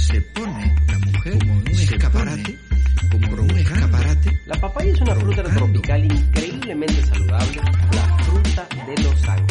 [0.00, 2.58] se pone la mujer como un escaparate,
[3.10, 4.40] como un escaparate.
[4.46, 7.60] La papaya es una fruta tropical increíblemente saludable,
[7.92, 9.49] la fruta de los ángeles.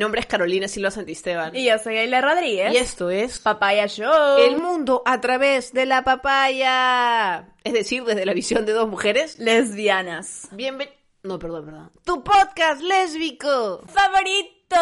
[0.00, 1.54] Nombre es Carolina Silva Santisteban.
[1.54, 2.72] Y yo soy Ayla Rodríguez.
[2.72, 4.38] Y esto es Papaya Show.
[4.38, 7.54] El mundo a través de la papaya.
[7.62, 9.38] Es decir, desde la visión de dos mujeres.
[9.38, 10.48] Lesbianas.
[10.52, 10.88] Bienven...
[11.22, 11.92] No, perdón, perdón.
[12.04, 13.82] Tu podcast lésbico.
[13.86, 14.76] Favorito.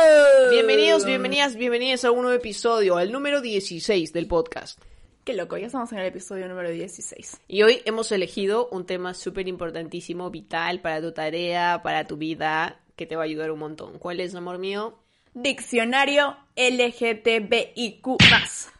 [0.50, 4.80] Bienvenidos, bienvenidas, bienvenidas a un nuevo episodio, al número 16 del podcast.
[5.24, 7.40] Qué loco, ya estamos en el episodio número 16.
[7.48, 12.80] Y hoy hemos elegido un tema súper importantísimo, vital para tu tarea, para tu vida,
[12.94, 13.98] que te va a ayudar un montón.
[13.98, 14.96] ¿Cuál es, amor mío?
[15.42, 18.16] Diccionario LGTBIQ+.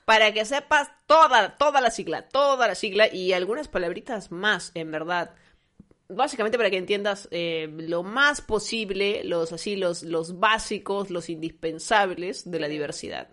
[0.05, 4.91] Para que sepas toda, toda la sigla, toda la sigla y algunas palabritas más, en
[4.91, 5.35] verdad.
[6.09, 12.51] Básicamente para que entiendas eh, lo más posible, los así, los, los básicos, los indispensables
[12.51, 13.29] de la diversidad.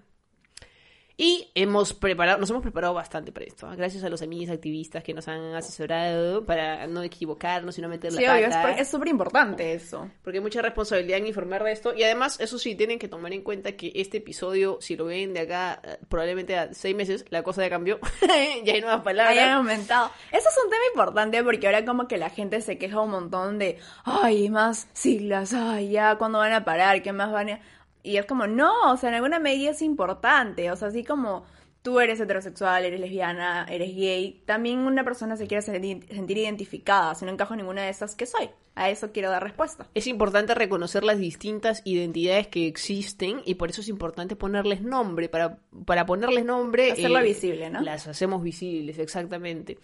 [1.17, 3.71] Y hemos preparado, nos hemos preparado bastante para esto.
[3.71, 3.75] ¿eh?
[3.77, 8.11] Gracias a los amigos activistas que nos han asesorado para no equivocarnos y no meter
[8.11, 8.61] la Sí, obvio, es pata.
[8.71, 10.09] por- es súper importante eso.
[10.23, 11.93] Porque hay mucha responsabilidad en informar de esto.
[11.95, 15.33] Y además, eso sí, tienen que tomar en cuenta que este episodio, si lo ven
[15.33, 17.97] de acá, eh, probablemente a seis meses, la cosa ya cambió.
[18.66, 19.38] ya hay nuevas palabras.
[19.38, 20.11] Hayan aumentado.
[20.33, 23.58] Eso es un tema importante porque ahora como que la gente se queja un montón
[23.58, 27.02] de, ay, más siglas, ay, ya, ¿cuándo van a parar?
[27.02, 27.59] ¿Qué más van a...?
[28.06, 30.72] Y es como, no, o sea, en alguna medida es importante.
[30.72, 31.44] O sea, así como
[31.86, 36.03] tú eres heterosexual, eres lesbiana, eres gay, también una persona se quiere sentir,
[36.38, 37.14] identificada.
[37.14, 38.50] Si no encajo en ninguna de esas, ¿qué soy?
[38.73, 39.88] A eso quiero dar respuesta.
[39.94, 45.30] Es importante reconocer las distintas identidades que existen y por eso es importante ponerles nombre.
[45.30, 46.92] Para, para ponerles nombre...
[46.92, 47.82] Hacerlo visible, ¿no?
[47.82, 49.77] Las hacemos visibles, exactamente.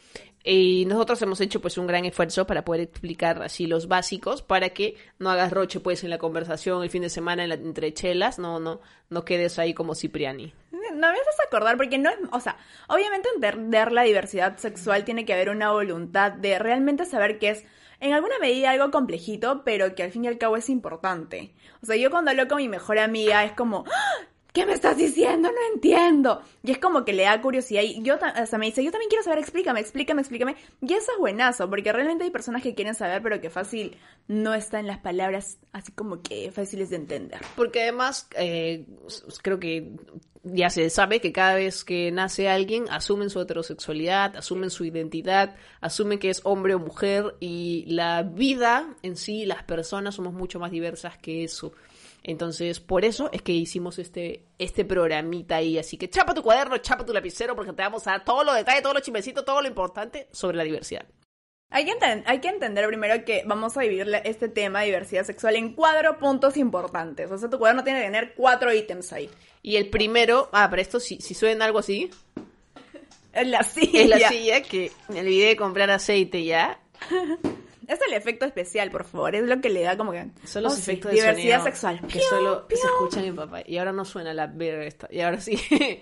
[0.43, 4.69] Y nosotros hemos hecho pues un gran esfuerzo para poder explicar así los básicos para
[4.71, 7.93] que no hagas roche pues en la conversación el fin de semana en la- entre
[7.93, 10.51] chelas, no, no, no quedes ahí como Cipriani.
[11.01, 12.57] No me haces acordar porque no es, o sea,
[12.87, 17.65] obviamente entender la diversidad sexual tiene que haber una voluntad de realmente saber que es
[17.99, 21.55] en alguna medida algo complejito, pero que al fin y al cabo es importante.
[21.81, 24.27] O sea, yo cuando hablo con mi mejor amiga es como, "¡Ah!
[24.53, 25.49] ¿Qué me estás diciendo?
[25.49, 26.41] No entiendo.
[26.63, 29.09] Y es como que le da curiosidad y yo, o sea, me dice, yo también
[29.09, 30.55] quiero saber, explícame, explícame, explícame.
[30.81, 33.97] Y eso es buenazo, porque realmente hay personas que quieren saber, pero que fácil
[34.27, 37.41] no está en las palabras así como que fáciles de entender.
[37.55, 38.85] Porque además, eh,
[39.41, 39.91] creo que
[40.43, 45.55] ya se sabe que cada vez que nace alguien, asumen su heterosexualidad, asumen su identidad,
[45.81, 50.59] asumen que es hombre o mujer y la vida en sí, las personas somos mucho
[50.59, 51.73] más diversas que eso.
[52.23, 55.77] Entonces, por eso es que hicimos este, este programita ahí.
[55.79, 58.55] Así que chapa tu cuaderno, chapa tu lapicero, porque te vamos a dar todos los
[58.55, 61.05] detalles, todos los chimecitos, todo lo importante sobre la diversidad.
[61.73, 61.93] Hay que,
[62.25, 66.19] hay que entender primero que vamos a dividir este tema de diversidad sexual en cuatro
[66.19, 67.31] puntos importantes.
[67.31, 69.29] O sea, tu cuaderno tiene que tener cuatro ítems ahí.
[69.61, 72.09] Y el primero, ah, para esto, si, si suena algo así,
[73.33, 74.01] Es la silla.
[74.01, 76.79] es la silla que me olvidé de comprar aceite ya.
[77.91, 79.35] Es el efecto especial, por favor.
[79.35, 80.29] Es lo que le da como que...
[80.45, 81.99] Son los oh, sí, efectos de Diversidad sonido sexual.
[82.01, 82.77] que Piu, solo piu.
[82.77, 83.61] se escuchan en papá.
[83.65, 85.07] Y ahora no suena la verga esta.
[85.11, 85.59] Y ahora sí.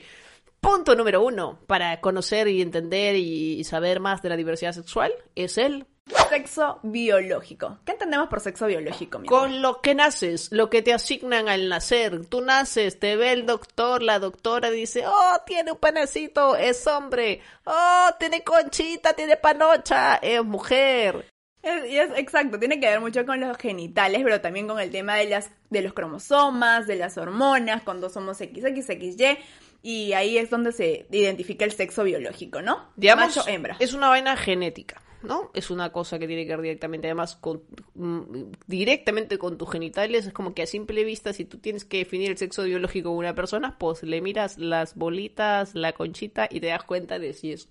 [0.62, 5.58] Punto número uno para conocer y entender y saber más de la diversidad sexual es
[5.58, 5.88] el
[6.30, 7.80] Sexo biológico.
[7.86, 9.40] ¿Qué entendemos por sexo biológico, mi amor?
[9.40, 12.26] con lo que naces, lo que te asignan al nacer.
[12.26, 17.42] Tú naces, te ve el doctor, la doctora dice, oh, tiene un panecito, es hombre.
[17.66, 21.26] Oh, tiene conchita, tiene panocha, es mujer.
[21.62, 24.92] Es, y es- exacto, tiene que ver mucho con los genitales, pero también con el
[24.92, 29.38] tema de, las, de los cromosomas, de las hormonas, cuando somos XXXY,
[29.82, 32.90] y ahí es donde se identifica el sexo biológico, ¿no?
[32.96, 33.78] digamos, Macho, hembra.
[33.80, 35.52] es una vaina genética, ¿no?
[35.54, 37.62] Es una cosa que tiene que ver directamente, además, con,
[37.96, 40.28] mm, directamente con tus genitales.
[40.28, 43.16] Es como que a simple vista, si tú tienes que definir el sexo biológico de
[43.16, 47.52] una persona, pues le miras las bolitas, la conchita y te das cuenta de si
[47.54, 47.68] es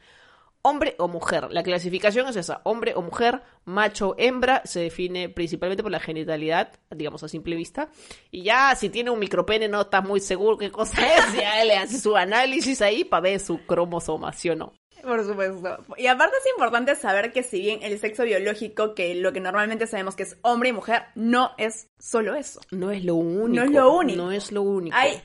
[0.69, 1.49] hombre o mujer.
[1.50, 6.73] La clasificación es esa, hombre o mujer, macho, hembra, se define principalmente por la genitalidad,
[6.91, 7.88] digamos a simple vista.
[8.31, 11.76] Y ya si tiene un micropene no estás muy seguro qué cosa es, ya le
[11.76, 14.73] hace su análisis ahí para ver su cromosoma, ¿sí o no?
[15.03, 15.85] Por supuesto.
[15.97, 19.87] Y aparte es importante saber que si bien el sexo biológico, que lo que normalmente
[19.87, 22.61] sabemos que es hombre y mujer, no es solo eso.
[22.70, 23.49] No es lo único.
[23.49, 24.23] No es lo único.
[24.23, 24.97] No es lo único.
[24.97, 25.23] Hay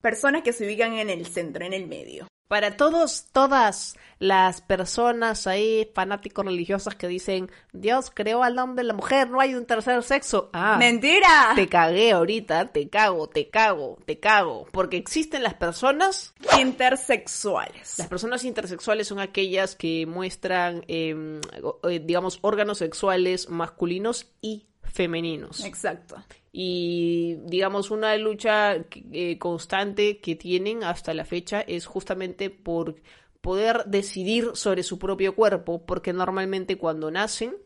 [0.00, 2.26] personas que se ubican en el centro, en el medio.
[2.54, 8.86] Para todos, todas las personas ahí, fanáticos religiosas que dicen, Dios creó al hombre y
[8.86, 10.50] la mujer, no hay un tercer sexo.
[10.52, 11.50] Ah, ¡Mentira!
[11.56, 14.66] te cagué ahorita, te cago, te cago, te cago.
[14.70, 17.98] Porque existen las personas Intersexuales.
[17.98, 24.68] las personas intersexuales son aquellas que muestran, eh, o- eh, digamos, órganos sexuales masculinos y
[24.84, 25.64] femeninos.
[25.64, 26.16] Exacto.
[26.56, 28.76] Y, digamos, una lucha
[29.12, 32.94] eh, constante que tienen hasta la fecha es justamente por
[33.40, 37.56] poder decidir sobre su propio cuerpo, porque normalmente cuando nacen,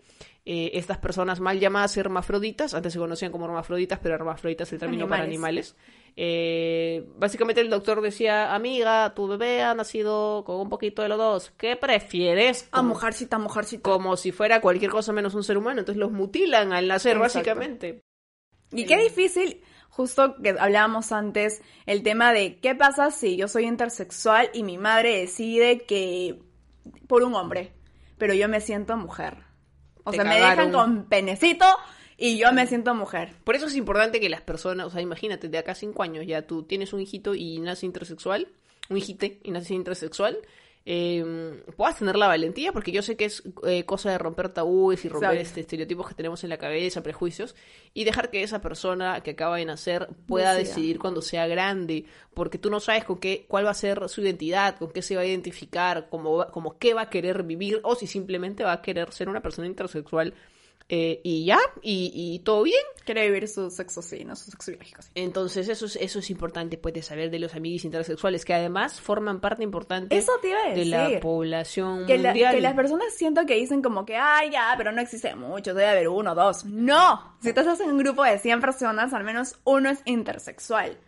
[0.46, 4.79] eh, estas personas mal llamadas hermafroditas, antes se conocían como hermafroditas, pero hermafroditas es el
[4.79, 5.76] término para Animales.
[6.17, 11.19] eh, básicamente el doctor decía, amiga, tu bebé ha nacido con un poquito de los
[11.19, 12.67] dos, ¿qué prefieres?
[12.73, 13.82] A Como- mujercita, mujercita.
[13.82, 17.38] Como si fuera cualquier cosa menos un ser humano, entonces los mutilan al nacer, Exacto.
[17.38, 18.02] básicamente.
[18.73, 23.65] Y qué difícil, justo que hablábamos antes, el tema de qué pasa si yo soy
[23.65, 26.38] intersexual y mi madre decide que
[27.06, 27.73] por un hombre,
[28.19, 29.38] pero yo me siento mujer.
[30.05, 31.67] O sea, me dejan con penecito
[32.17, 33.35] y yo me siento mujer.
[33.44, 36.26] Por eso es importante que las personas, o sea, imagínate, de acá a cinco años
[36.26, 38.49] ya tú tienes un hijito y nace intersexual,
[38.88, 40.38] un hijite y nace intersexual,
[40.90, 45.05] eh, puedas tener la valentía, porque yo sé que es eh, cosa de romper tabúes
[45.05, 47.55] y romper este estereotipos que tenemos en la cabeza, prejuicios,
[47.93, 50.75] y dejar que esa persona que acaba de nacer pueda Decida.
[50.76, 54.23] decidir cuando sea grande, porque tú no sabes con qué, cuál va a ser su
[54.23, 57.81] identidad, con qué se va a identificar, cómo, va- como qué va a querer vivir,
[57.82, 60.32] o si simplemente va a querer ser una persona intersexual.
[60.90, 62.81] Eh, y ya, y, y todo bien.
[63.05, 65.11] Quiere vivir su sexo sí, no su sexo biológico sí.
[65.14, 69.00] Entonces eso es, eso es importante pues de saber de los amigos intersexuales que además
[69.00, 72.55] forman parte importante Eso te iba a de la población Que, la- mundial.
[72.55, 75.88] que las personas siento que dicen como que, ay, ya, pero no existe mucho, debe
[75.88, 76.64] haber uno, dos.
[76.64, 80.99] No, si tú estás en un grupo de 100 personas, al menos uno es intersexual.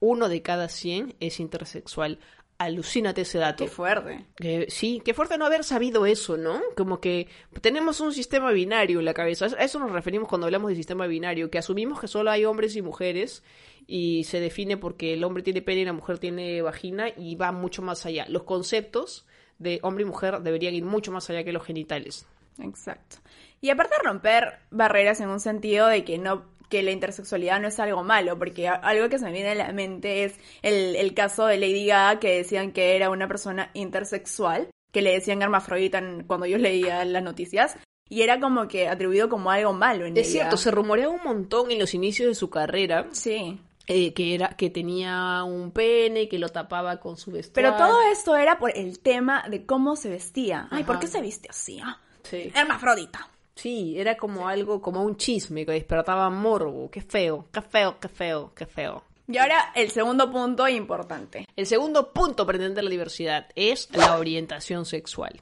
[0.00, 2.18] Uno de cada 100 es intersexual.
[2.64, 3.64] Alucínate ese dato.
[3.64, 4.24] Qué fuerte.
[4.68, 6.60] Sí, qué fuerte no haber sabido eso, ¿no?
[6.76, 7.28] Como que
[7.60, 9.46] tenemos un sistema binario en la cabeza.
[9.46, 12.74] A eso nos referimos cuando hablamos de sistema binario, que asumimos que solo hay hombres
[12.76, 13.42] y mujeres
[13.86, 17.52] y se define porque el hombre tiene pene y la mujer tiene vagina y va
[17.52, 18.24] mucho más allá.
[18.28, 19.26] Los conceptos
[19.58, 22.26] de hombre y mujer deberían ir mucho más allá que los genitales.
[22.58, 23.16] Exacto.
[23.60, 27.78] Y aparte romper barreras en un sentido de que no que la intersexualidad no es
[27.80, 31.46] algo malo, porque algo que se me viene a la mente es el, el caso
[31.46, 36.46] de Lady Gaga que decían que era una persona intersexual, que le decían hermafrodita cuando
[36.46, 37.76] yo leía las noticias,
[38.08, 40.32] y era como que atribuido como algo malo en Es ella.
[40.40, 43.58] cierto, se rumoreaba un montón en los inicios de su carrera Sí.
[43.86, 47.76] eh, que era que tenía un pene que lo tapaba con su Pero vestuario.
[47.76, 50.68] todo esto era por el tema de cómo se vestía.
[50.70, 51.80] Ay, ¿por qué se viste así?
[51.82, 51.98] ah?
[52.22, 52.50] Sí.
[52.54, 53.28] Hermafrodita.
[53.54, 56.90] Sí, era como algo, como un chisme que despertaba morbo.
[56.90, 59.04] Qué feo, qué feo, qué feo, qué feo.
[59.26, 61.46] Y ahora el segundo punto importante.
[61.56, 65.40] El segundo punto para entender la diversidad es la orientación sexual.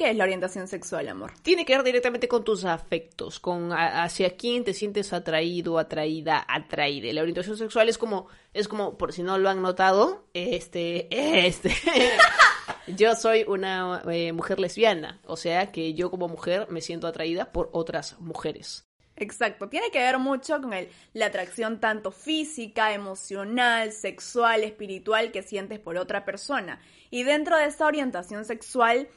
[0.00, 1.34] ¿Qué es la orientación sexual, amor?
[1.42, 7.12] Tiene que ver directamente con tus afectos, con hacia quién te sientes atraído, atraída, atraída.
[7.12, 11.06] La orientación sexual es como, es como, por si no lo han notado, este,
[11.46, 11.70] este,
[12.86, 17.52] yo soy una eh, mujer lesbiana, o sea que yo como mujer me siento atraída
[17.52, 18.86] por otras mujeres.
[19.16, 25.42] Exacto, tiene que ver mucho con el, la atracción tanto física, emocional, sexual, espiritual que
[25.42, 26.80] sientes por otra persona.
[27.10, 29.08] Y dentro de esa orientación sexual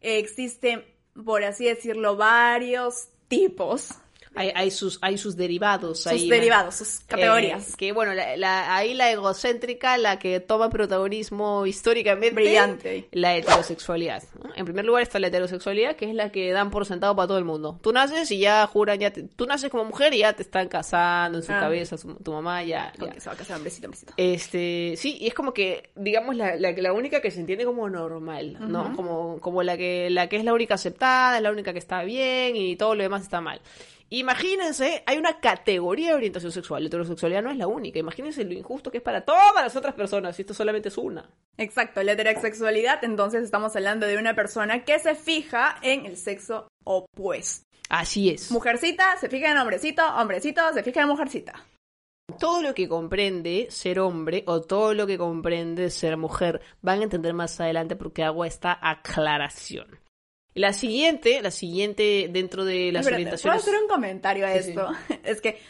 [0.00, 0.84] eh, existen,
[1.24, 3.90] por así decirlo, varios tipos,
[4.34, 6.02] Hay, hay sus, hay sus derivados.
[6.04, 7.70] sus derivados, sus categorías.
[7.70, 12.34] Eh, que bueno, la, la- ahí la egocéntrica, la que toma protagonismo históricamente.
[12.34, 13.08] Brillante.
[13.12, 14.22] La heterosexualidad.
[14.42, 14.50] ¿no?
[14.56, 17.38] En primer lugar está la heterosexualidad, que es la que dan por sentado para todo
[17.38, 17.78] el mundo.
[17.82, 20.68] Tú naces y ya juran, ya te- tú naces como mujer y ya te están
[20.68, 21.60] casando en su Ah.
[21.60, 22.92] cabeza, su- tu mamá ya.
[22.98, 23.20] ya.
[23.20, 24.14] Se va a casar hombrecito, hombrecito.
[24.16, 27.88] Este, sí, y es como que, digamos, la, la, la única que se entiende como
[27.90, 28.94] normal, ¿no?
[28.96, 32.02] Como, como la que, la que es la única aceptada, es la única que está
[32.02, 33.60] bien y todo lo demás está mal.
[34.14, 36.82] Imagínense, hay una categoría de orientación sexual.
[36.82, 37.98] La heterosexualidad no es la única.
[37.98, 41.30] Imagínense lo injusto que es para todas las otras personas, y esto solamente es una.
[41.56, 46.68] Exacto, la heterosexualidad, entonces estamos hablando de una persona que se fija en el sexo
[46.84, 47.64] opuesto.
[47.88, 48.50] Así es.
[48.50, 51.64] Mujercita se fija en hombrecito, hombrecito se fija en mujercita.
[52.38, 57.04] Todo lo que comprende ser hombre o todo lo que comprende ser mujer van a
[57.04, 60.01] entender más adelante porque hago esta aclaración.
[60.54, 63.62] La siguiente, la siguiente dentro de las ¿Puedo orientaciones.
[63.62, 64.90] hacer un comentario a Sí, esto?
[65.24, 65.60] Es que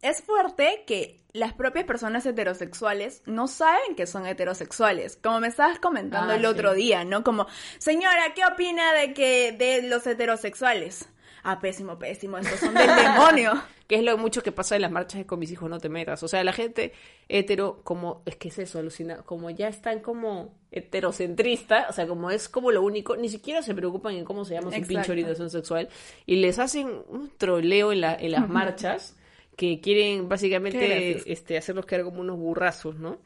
[0.00, 5.16] es fuerte que las propias personas heterosexuales no saben que son heterosexuales.
[5.16, 7.24] Como me estabas comentando Ah, el otro día, ¿no?
[7.24, 7.46] Como,
[7.78, 11.08] señora, ¿qué opina de que de los heterosexuales?
[11.42, 13.62] Ah, pésimo, pésimo, estos son del demonio.
[13.88, 15.88] Que es lo mucho que pasa en las marchas de con mis hijos no te
[15.88, 16.22] metas.
[16.22, 16.92] O sea, la gente
[17.26, 22.30] hetero, como, es que es eso, alucina, como ya están como heterocentrista, o sea, como
[22.30, 25.48] es como lo único, ni siquiera se preocupan en cómo se llama su pinche orientación
[25.48, 25.88] sexual,
[26.26, 29.16] y les hacen un troleo en, la, en las marchas
[29.56, 33.18] que quieren básicamente este, hacerlos quedar como unos burrazos, ¿no?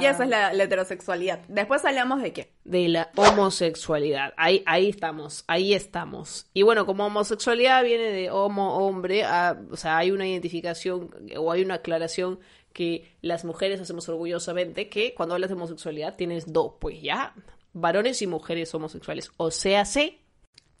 [0.00, 1.40] Y esa es la, la heterosexualidad.
[1.48, 2.52] Después hablamos de qué.
[2.64, 4.34] de la homosexualidad.
[4.36, 6.46] Ahí, ahí estamos, ahí estamos.
[6.52, 9.24] Y bueno, como homosexualidad viene de homo, hombre,
[9.70, 12.40] o sea, hay una identificación o hay una aclaración
[12.72, 17.34] que las mujeres hacemos orgullosamente que cuando hablas de homosexualidad tienes dos, pues ya,
[17.72, 19.30] varones y mujeres homosexuales.
[19.36, 20.18] O sea, sé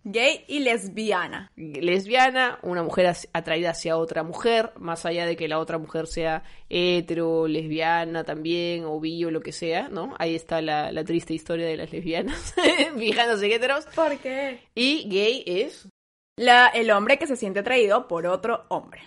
[0.06, 1.50] Gay y lesbiana.
[1.56, 6.42] lesbiana, una mujer atraída hacia otra mujer, más allá de que la otra mujer sea
[6.68, 10.14] hetero, lesbiana también, o bi o lo que sea, ¿no?
[10.18, 12.54] Ahí está la, la triste historia de las lesbianas,
[12.98, 13.86] fijándose en heteros.
[13.94, 14.60] ¿Por qué?
[14.74, 15.88] Y gay es.
[16.36, 19.00] La, el hombre que se siente atraído por otro hombre.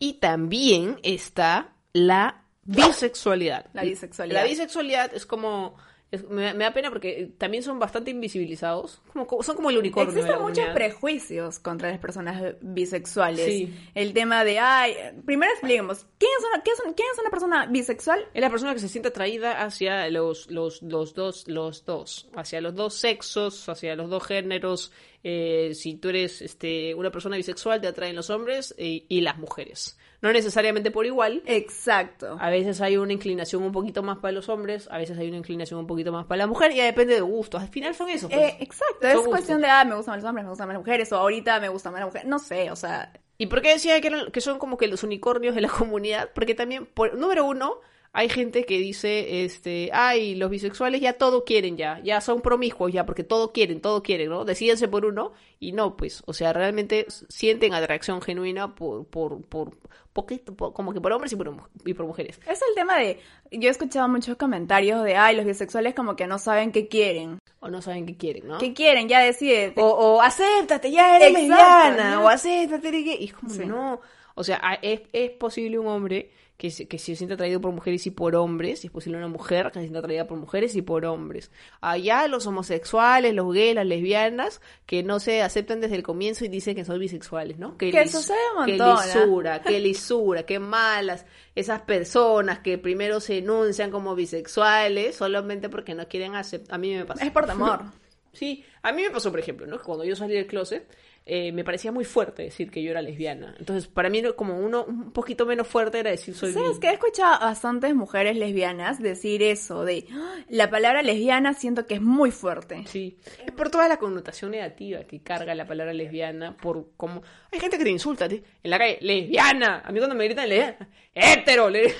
[0.00, 3.66] Y también está la bisexualidad.
[3.72, 4.42] La bisexualidad.
[4.42, 5.76] La bisexualidad es como.
[6.10, 9.00] Es- me, me da pena porque también son bastante invisibilizados.
[9.12, 10.10] Como, son como el unicornio.
[10.12, 10.74] Existen muchos comunidad.
[10.74, 13.44] prejuicios contra las personas bisexuales.
[13.46, 13.74] Sí.
[13.94, 17.66] El tema de, ay, primero expliquemos, ¿quién es una, qué es quién es una persona
[17.66, 18.26] bisexual?
[18.34, 22.60] Es la persona que se siente atraída hacia los, los, los dos, los dos, hacia
[22.60, 24.92] los dos sexos, hacia los dos géneros.
[25.22, 29.36] Eh, si tú eres este, una persona bisexual, te atraen los hombres y, y las
[29.36, 29.98] mujeres.
[30.22, 31.42] No necesariamente por igual.
[31.46, 32.36] Exacto.
[32.38, 35.38] A veces hay una inclinación un poquito más para los hombres, a veces hay una
[35.38, 37.62] inclinación un poquito más para la mujer, y ya depende de gustos.
[37.62, 38.30] Al final son esos.
[38.30, 38.42] pues.
[38.52, 39.30] Eh, exacto, Son es gustos.
[39.32, 41.68] cuestión de, ah, me gustan los hombres, me gustan más las mujeres, o ahorita me
[41.70, 44.42] gusta más la mujer, no sé, o sea, ¿Y por qué decía que, eran- que
[44.42, 46.28] son como que los unicornios de la comunidad?
[46.34, 47.80] Porque también, por, número uno,
[48.12, 52.92] hay gente que dice, este, ay, los bisexuales ya todo quieren ya, ya son promiscuos
[52.92, 54.44] ya, porque todo quieren, todo quieren, ¿no?
[54.44, 59.78] Decídense por uno y no, pues, o sea, realmente sienten atracción genuina por, por, por,
[60.12, 62.40] poquito, por- como que por hombres y por, y por mujeres.
[62.48, 63.20] es el tema de,
[63.52, 67.38] yo he escuchado muchos comentarios de, ay, los bisexuales como que no saben qué quieren,
[67.60, 68.58] O no saben qué quieren, ¿no?
[68.58, 72.24] qué quieren, ya decide, O, o acéptate, ya eres Exacto, lesbiana, ¿no?
[72.24, 72.90] o acéptate.
[72.98, 73.66] Y es como, Sí.
[73.66, 74.00] no.
[74.34, 78.06] O sea, es, es posible un hombre que se, que se siente atraído por mujeres
[78.06, 80.82] y por hombres, y es posible una mujer que se siente atraída por mujeres y
[80.82, 81.50] por hombres.
[81.80, 86.48] Allá los homosexuales, los gays, las lesbianas, que no se aceptan desde el comienzo y
[86.48, 87.78] dicen que son bisexuales, ¿no?
[87.78, 89.06] Que lis- sucede un Que montón, ¿ah?
[89.06, 91.24] lisura, que lisura, que malas.
[91.54, 96.74] Esas personas que primero se enuncian como bisexuales solamente porque no quieren aceptar.
[96.74, 97.24] A mí me pasa.
[97.24, 97.84] es por temor.
[98.32, 99.76] Sí, a mí me pasó, por ejemplo, ¿no?
[99.76, 100.86] Que Cuando yo salí del closet,
[101.32, 103.54] eh, me parecía muy fuerte decir que yo era lesbiana.
[103.60, 106.92] Entonces, para mí, como uno un poquito menos fuerte era decir soy ¿Sabes que He
[106.92, 112.00] escuchado a bastantes mujeres lesbianas decir eso, de, "Ah, la palabra lesbiana siento que es
[112.00, 112.82] muy fuerte.
[112.88, 117.22] Sí, es por toda la connotación negativa que carga la palabra lesbiana, por como...
[117.52, 118.42] Hay gente que te insulta ¿sí?
[118.64, 119.82] en la calle, lesbiana.
[119.84, 121.94] A mí cuando me gritan lesbiana, hetero, le digo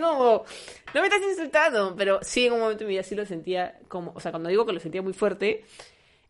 [0.00, 0.44] como...
[0.92, 3.78] No me estás insultando, pero sí, en un momento de mi vida sí lo sentía
[3.86, 4.10] como...
[4.16, 5.62] O sea, cuando digo que lo sentía muy fuerte,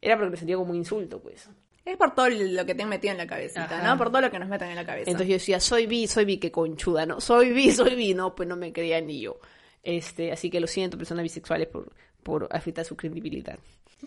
[0.03, 1.49] era porque lo sentía como un insulto, pues.
[1.85, 3.83] Es por todo lo que te han metido en la cabecita, Ajá.
[3.83, 3.99] ¿no?
[3.99, 5.11] Por todo lo que nos meten en la cabeza.
[5.11, 7.21] Entonces yo decía, soy bi, soy bi, qué conchuda, ¿no?
[7.21, 9.39] Soy bi, soy bi, no, pues no me creía ni yo.
[9.83, 13.59] Este, así que lo siento, personas bisexuales, por, por afectar su credibilidad.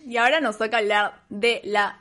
[0.06, 2.00] Y ahora nos toca hablar de la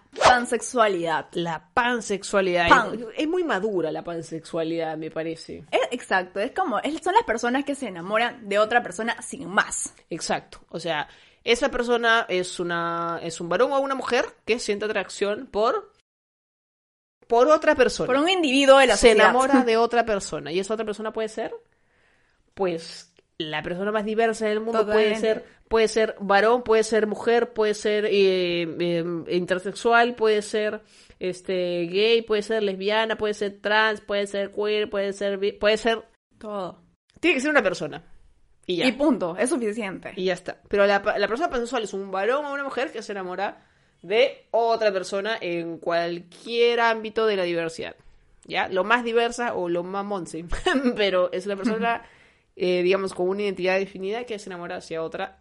[0.49, 1.27] pansexualidad.
[1.33, 2.67] La pansexualidad.
[2.69, 3.05] Pan.
[3.17, 5.63] Es muy madura la pansexualidad, me parece.
[5.71, 9.47] Es, exacto, es como, es- son las personas que se enamoran de otra persona sin
[9.49, 9.93] más.
[10.09, 10.59] Exacto.
[10.69, 11.07] O sea,
[11.45, 15.93] esa persona es una, es un varón o una mujer que siente atracción por,
[17.27, 18.07] por otra persona.
[18.07, 19.29] Por un individuo de la se sociedad.
[19.29, 20.51] enamora de otra persona.
[20.51, 21.53] Y esa otra persona puede ser,
[22.55, 24.87] pues, la persona más diversa del mundo.
[24.87, 30.81] Puede ser, puede ser varón, puede ser mujer, puede ser eh, eh, intersexual, puede ser
[31.19, 36.03] este gay, puede ser lesbiana, puede ser trans, puede ser queer, puede ser puede ser
[36.39, 36.81] Todo.
[37.19, 38.03] tiene que ser una persona.
[38.67, 38.87] Y ya.
[38.87, 40.13] Y punto, es suficiente.
[40.15, 40.59] Y ya está.
[40.67, 43.63] Pero la, la persona pansexual es un varón o una mujer que se enamora
[44.01, 47.95] de otra persona en cualquier ámbito de la diversidad.
[48.47, 48.67] ¿Ya?
[48.67, 50.45] Lo más diversa o lo más monse.
[50.95, 52.03] Pero es una persona,
[52.55, 55.39] eh, digamos, con una identidad definida que se enamora hacia otra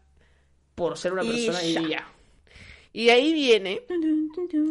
[0.75, 1.81] por ser una Y persona ya.
[1.81, 2.09] y ya.
[2.93, 3.83] Y de ahí viene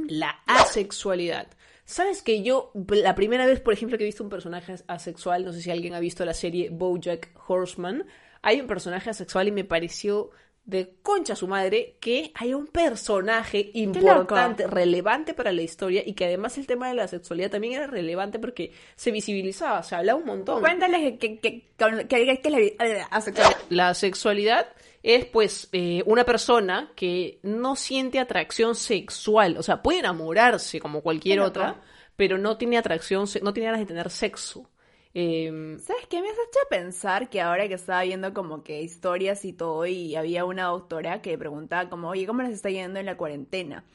[0.07, 1.47] la asexualidad.
[1.85, 5.51] ¿Sabes que yo, la primera vez, por ejemplo, que he visto un personaje asexual, no
[5.51, 8.05] sé si alguien ha visto la serie Bojack Horseman,
[8.43, 10.29] hay un personaje asexual y me pareció
[10.65, 16.25] de concha su madre que hay un personaje importante, relevante para la historia y que
[16.25, 20.25] además el tema de la sexualidad también era relevante porque se visibilizaba, se hablaba un
[20.25, 20.61] montón.
[20.61, 23.57] Cuéntales que, que, que, la eh, asexualidad.
[23.69, 24.67] La sexualidad
[25.01, 31.01] es pues eh, una persona que no siente atracción sexual, o sea, puede enamorarse como
[31.01, 31.81] cualquier otra,
[32.15, 34.69] pero no tiene atracción, no tiene ganas de tener sexo.
[35.15, 36.21] Eh, ¿Sabes qué?
[36.21, 40.15] Me has hecho pensar que ahora que estaba viendo como que historias y todo y
[40.15, 43.85] había una doctora que preguntaba como, oye, ¿cómo les está yendo en la cuarentena?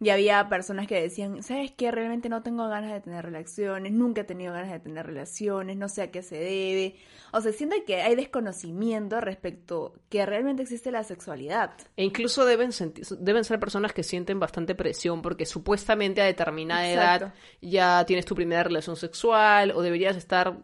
[0.00, 1.90] Y había personas que decían, ¿sabes qué?
[1.90, 5.88] Realmente no tengo ganas de tener relaciones, nunca he tenido ganas de tener relaciones, no
[5.88, 6.94] sé a qué se debe.
[7.32, 11.72] O sea, siento que hay desconocimiento respecto que realmente existe la sexualidad.
[11.96, 12.70] E incluso deben,
[13.18, 17.24] deben ser personas que sienten bastante presión porque supuestamente a determinada Exacto.
[17.26, 20.58] edad ya tienes tu primera relación sexual o deberías estar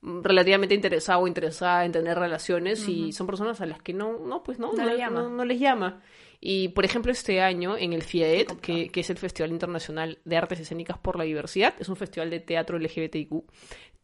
[0.00, 4.42] relativamente interesado o interesada en tener relaciones y son personas a las que no, no
[4.44, 6.00] pues no, No no- no les llama.
[6.40, 10.36] Y por ejemplo este año en el FIAET, que, que es el Festival Internacional de
[10.36, 13.42] Artes Escénicas por la Diversidad, es un festival de teatro LGBTIQ,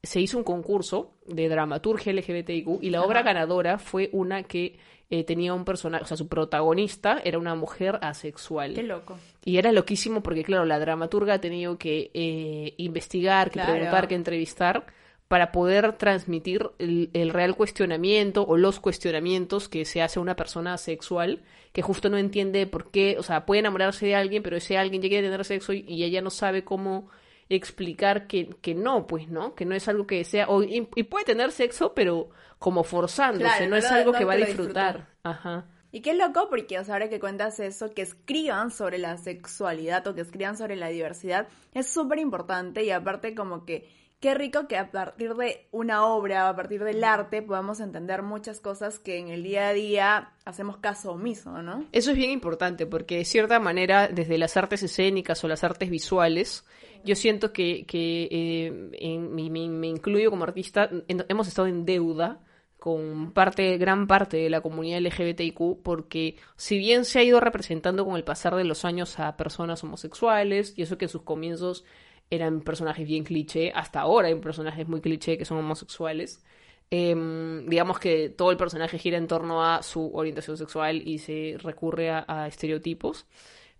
[0.02, 4.76] se hizo un concurso de dramaturgia LGBTIQ y la obra ganadora fue una que
[5.10, 8.74] eh, tenía un personaje, o sea, su protagonista era una mujer asexual.
[8.74, 9.16] Qué loco.
[9.44, 13.72] Y era loquísimo porque, claro, la dramaturga ha tenido que eh, investigar, que Claro.
[13.74, 14.86] preguntar, que entrevistar
[15.28, 20.36] para poder transmitir el, el real cuestionamiento o los cuestionamientos que se hace a una
[20.36, 21.42] persona sexual
[21.74, 25.02] que justo no entiende por qué, o sea, puede enamorarse de alguien, pero ese alguien
[25.02, 27.10] ya quiere tener sexo y, y ella no sabe cómo
[27.48, 29.56] explicar que, que no, pues, ¿no?
[29.56, 33.44] Que no es algo que sea, o, y, y puede tener sexo, pero como forzándose,
[33.44, 34.98] Claro, no es algo que va a disfrutar.
[34.98, 35.18] disfruta.
[35.24, 35.66] Ajá.
[35.90, 40.06] Y qué loco porque, o sea, ahora que cuentas eso, que escriban sobre la sexualidad
[40.06, 43.88] o que escriban sobre la diversidad, es súper importante y aparte como que
[44.24, 48.58] qué rico que a partir de una obra, a partir del arte, podamos entender muchas
[48.58, 51.84] cosas que en el día a día hacemos caso omiso, ¿no?
[51.92, 55.90] Eso es bien importante porque de cierta manera desde las artes escénicas o las artes
[55.90, 56.64] visuales
[57.04, 61.84] yo siento que, que eh, en- me, me- incluyo como artista en- hemos estado en
[61.84, 62.40] deuda
[62.78, 68.04] con parte gran parte de la comunidad LGBTIQ porque si bien se ha ido representando
[68.06, 71.84] con el pasar de los años a personas homosexuales y eso que en sus comienzos
[72.30, 76.42] eran personajes bien cliché hasta ahora hay personajes muy cliché que son homosexuales
[76.90, 81.56] Em, digamos que todo el personaje gira en torno a su orientación sexual y se
[81.58, 83.26] recurre a, a estereotipos.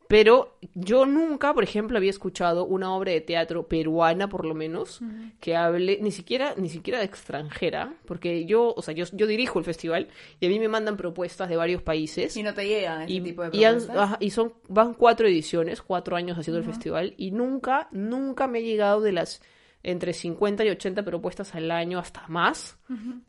[0.07, 5.01] Pero yo nunca, por ejemplo, había escuchado una obra de teatro peruana, por lo menos,
[5.41, 9.59] que hable ni siquiera, ni siquiera de extranjera, porque yo, o sea, yo, yo dirijo
[9.59, 10.09] el festival
[10.41, 12.37] y a mí me mandan propuestas de varios países.
[12.37, 13.97] Y no te llegan ese y, tipo de y han- propuestas.
[14.05, 18.59] ajá, y son van cuatro ediciones, cuatro años haciendo el festival y nunca, nunca me
[18.59, 19.41] he llegado de las
[19.83, 22.79] entre 50 y 80 propuestas al año hasta más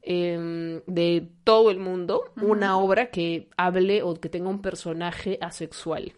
[0.02, 6.14] em, de todo el mundo una obra que hable o que tenga un personaje asexual.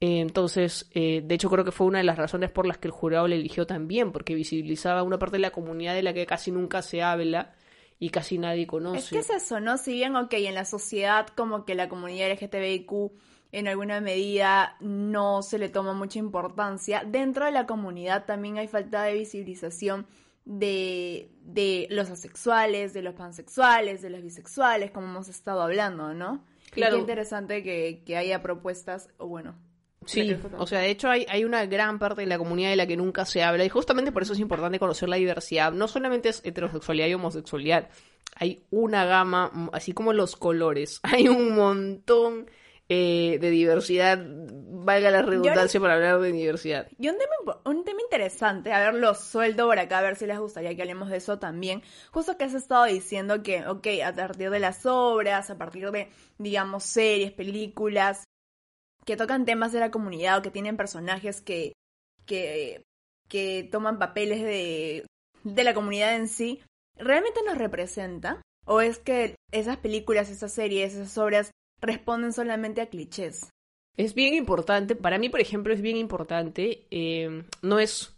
[0.00, 2.88] Eh, Entonces, eh, de hecho creo que fue una de las razones por las que
[2.88, 6.26] el jurado le eligió también, porque visibilizaba una parte de la comunidad de la que
[6.26, 7.54] casi nunca se habla
[7.98, 8.98] y casi nadie conoce.
[8.98, 9.78] Es que es eso, ¿no?
[9.78, 13.12] Si bien, ok, en la sociedad como que la comunidad LGTBIQ
[13.52, 18.66] en alguna medida no se le toma mucha importancia, dentro de la comunidad también hay
[18.66, 20.06] falta de visibilización
[20.44, 26.44] de, de los asexuales, de los pansexuales, de los bisexuales, como hemos estado hablando, ¿no?
[26.66, 26.96] Y Claro.
[26.96, 29.54] qué interesante que, que haya propuestas, o bueno.
[30.06, 32.86] Sí, o sea, de hecho hay, hay una gran parte de la comunidad de la
[32.86, 35.72] que nunca se habla y justamente por eso es importante conocer la diversidad.
[35.72, 37.88] No solamente es heterosexualidad y homosexualidad,
[38.36, 42.46] hay una gama, así como los colores, hay un montón
[42.88, 46.86] eh, de diversidad, valga la redundancia para hablar de diversidad.
[46.98, 50.26] Y un tema, un tema interesante, a ver, los sueldo por acá, a ver si
[50.26, 51.82] les gustaría que hablemos de eso también.
[52.10, 56.10] Justo que has estado diciendo que, ok, a partir de las obras, a partir de,
[56.36, 58.24] digamos, series, películas,
[59.04, 61.72] que tocan temas de la comunidad o que tienen personajes que,
[62.26, 62.82] que,
[63.28, 65.06] que toman papeles de,
[65.44, 66.62] de la comunidad en sí,
[66.96, 68.42] ¿realmente nos representa?
[68.66, 73.50] ¿O es que esas películas, esas series, esas obras responden solamente a clichés?
[73.96, 78.16] Es bien importante, para mí, por ejemplo, es bien importante, eh, no es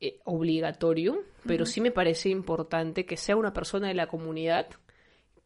[0.00, 4.66] eh, obligatorio, pero sí me parece importante que sea una persona de la comunidad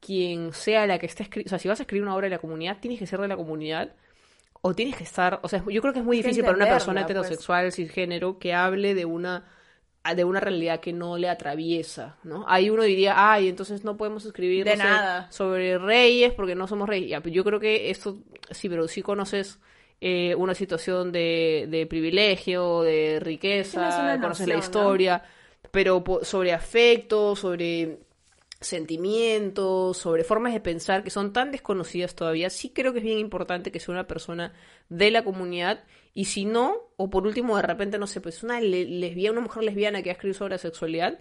[0.00, 2.36] quien sea la que esté escribiendo, o sea, si vas a escribir una obra de
[2.36, 3.94] la comunidad, tienes que ser de la comunidad
[4.62, 7.00] o tienes que estar, o sea, yo creo que es muy difícil para una persona
[7.00, 7.10] pues.
[7.10, 9.44] heterosexual, cisgénero, que hable de una
[10.16, 12.44] de una realidad que no le atraviesa, ¿no?
[12.48, 15.30] Ahí uno diría, ay, entonces no podemos escribir De no sé, nada.
[15.30, 17.10] sobre reyes porque no somos reyes.
[17.10, 18.18] Ya, pero yo creo que esto,
[18.50, 19.58] sí, pero sí conoces
[20.00, 24.58] eh, una situación de, de privilegio, de riqueza, conoces la noción, ¿no?
[24.58, 25.22] historia,
[25.70, 27.98] pero sobre afecto, sobre
[28.60, 33.18] sentimientos, sobre formas de pensar que son tan desconocidas todavía, sí creo que es bien
[33.18, 34.52] importante que sea una persona
[34.88, 38.60] de la comunidad y si no, o por último de repente, no sé, pues una
[38.60, 41.20] le- lesbiana, una mujer lesbiana que ha escrito sobre la sexualidad,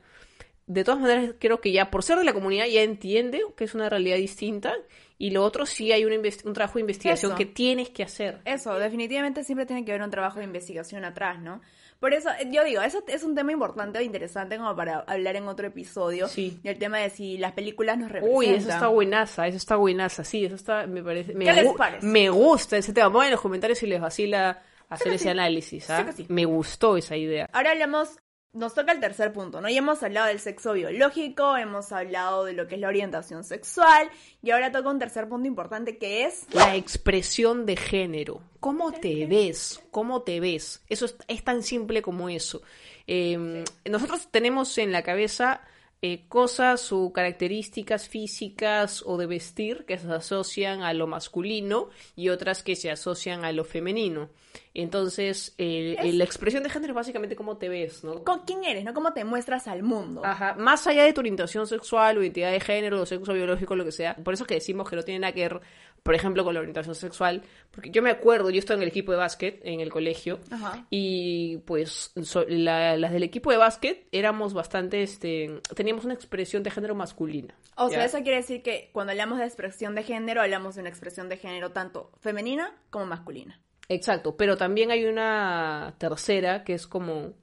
[0.67, 3.73] de todas maneras creo que ya por ser de la comunidad ya entiende que es
[3.73, 4.75] una realidad distinta
[5.17, 7.38] Y lo otro sí hay un, un trabajo de investigación Eso.
[7.38, 8.39] que tienes que hacer.
[8.45, 11.60] Eso, definitivamente siempre tiene que haber un trabajo de investigación atrás, ¿no?
[11.99, 15.35] Por eso, eh, yo digo, eso es un tema importante o interesante como para hablar
[15.35, 16.27] en otro episodio.
[16.27, 16.59] Sí.
[16.63, 18.38] El tema de si las películas nos representan.
[18.38, 21.73] Uy, eso está buenaza, eso está buenaza, sí, eso está, me parece, me, ¿Qué les
[21.73, 22.05] parece?
[22.05, 23.12] me gusta ese tema.
[23.12, 25.29] Pongan en los comentarios si les vacila hacer que ese sí.
[25.29, 26.05] análisis, ¿ah?
[26.15, 26.25] Sí sí.
[26.29, 27.49] Me gustó esa idea.
[27.51, 28.17] Ahora hablamos,
[28.53, 29.69] nos toca el tercer punto, ¿no?
[29.69, 34.09] Ya hemos hablado del sexo biológico, hemos hablado de lo que es la orientación sexual,
[34.41, 36.45] y ahora toca un tercer punto importante que es...
[36.51, 38.41] La expresión de género.
[38.59, 39.81] ¿Cómo te ves?
[39.91, 40.81] ¿Cómo te ves?
[40.89, 42.62] Eso es, es tan simple como eso.
[43.07, 45.62] Eh, nosotros tenemos en la cabeza
[46.01, 52.29] eh, cosas o características físicas o de vestir que se asocian a lo masculino y
[52.29, 54.29] otras que se asocian a lo femenino.
[54.73, 58.23] Entonces, eh, la expresión de género es básicamente cómo te ves, ¿no?
[58.23, 58.93] ¿Con quién eres, no?
[58.93, 60.21] ¿Cómo te muestras al mundo?
[60.23, 63.83] Ajá, más allá de tu orientación sexual o identidad de género o sexo biológico, lo
[63.83, 64.15] que sea.
[64.15, 65.62] Por eso es que decimos que no tiene nada que ver,
[66.03, 67.43] por ejemplo, con la orientación sexual.
[67.71, 70.39] Porque yo me acuerdo, yo estoy en el equipo de básquet en el colegio.
[70.51, 70.85] Ajá.
[70.89, 76.63] Y pues so- la- las del equipo de básquet éramos bastante, este, teníamos una expresión
[76.63, 77.53] de género masculina.
[77.75, 80.89] O sea, eso quiere decir que cuando hablamos de expresión de género, hablamos de una
[80.89, 83.62] expresión de género tanto femenina como masculina.
[83.88, 87.33] Exacto, pero también hay una tercera que es como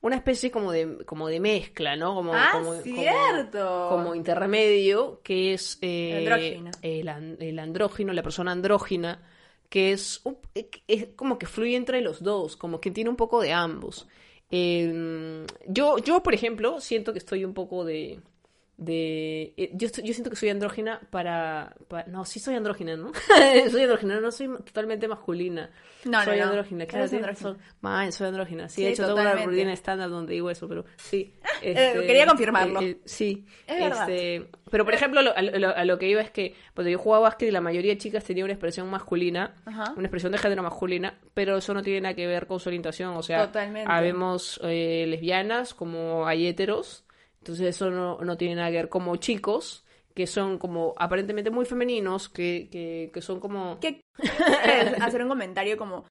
[0.00, 2.14] una especie como de como de mezcla, ¿no?
[2.14, 3.86] Como, Ah, como, como- cierto.
[3.90, 6.24] Como, intermedio, que es eh,
[6.82, 9.22] el, el andrógino, la persona andrógina,
[9.68, 13.40] que es, un- es como que fluye entre los dos, como que tiene un poco
[13.40, 14.06] de ambos.
[14.50, 18.20] Eh, yo, yo, por ejemplo, siento que estoy un poco de...
[18.84, 23.12] de eh, yo, yo siento que soy andrógina para, para- No, sí soy andrógina, ¿no?
[23.70, 25.70] soy andrógina, no soy totalmente masculina.
[26.04, 26.44] No, soy no.
[26.46, 27.08] andrógina, claro.
[27.08, 27.64] Tienes andrógina.
[27.80, 28.68] Man, soy andrógina.
[28.68, 29.50] Sí, Sí, de hecho, tengo una totalmente.
[29.50, 31.32] rutina estándar donde digo eso, pero sí.
[31.64, 32.80] Eh, quería confirmarlo.
[32.80, 33.46] eh, eh, sí.
[33.68, 34.10] Es verdad.
[34.10, 36.98] Este, pero, por ejemplo, lo- a, lo, a lo que iba es que cuando yo
[36.98, 39.92] jugaba básquet y la mayoría de chicas tenía una expresión masculina, Ajá.
[39.96, 43.10] una expresión de género masculina, pero eso no tiene nada que ver con su orientación.
[43.16, 43.88] O sea, Totalmente.
[43.88, 47.04] habemos eh, lesbianas como hay heteros,
[47.42, 48.88] entonces eso no, no tiene nada que ver.
[48.88, 53.80] Como chicos que son como aparentemente muy femeninos, que, que, que son como...
[53.80, 54.00] ¿Qué
[55.00, 56.06] hacer un comentario como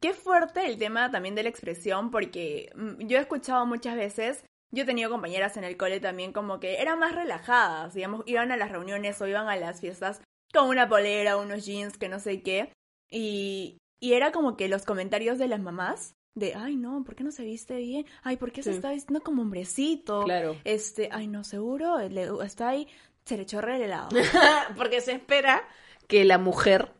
[0.00, 4.44] qué fuerte el tema también de la expresión porque mm, yo he escuchado muchas veces
[4.72, 8.50] yo he tenido compañeras en el cole también como que eran más relajadas, digamos, iban
[8.50, 12.18] a las reuniones o iban a las fiestas con una polera, unos jeans, que no
[12.20, 12.72] sé qué,
[13.10, 17.24] y, y era como que los comentarios de las mamás de, ay no, ¿por qué
[17.24, 18.06] no se viste bien?
[18.22, 20.24] Ay, ¿por qué se está vistiendo como hombrecito?
[20.24, 20.56] Claro.
[20.64, 22.88] Este, ay no, seguro, le- está ahí,
[23.24, 24.08] se le chorrea el helado.
[24.76, 25.62] Porque se espera
[26.06, 26.92] que la mujer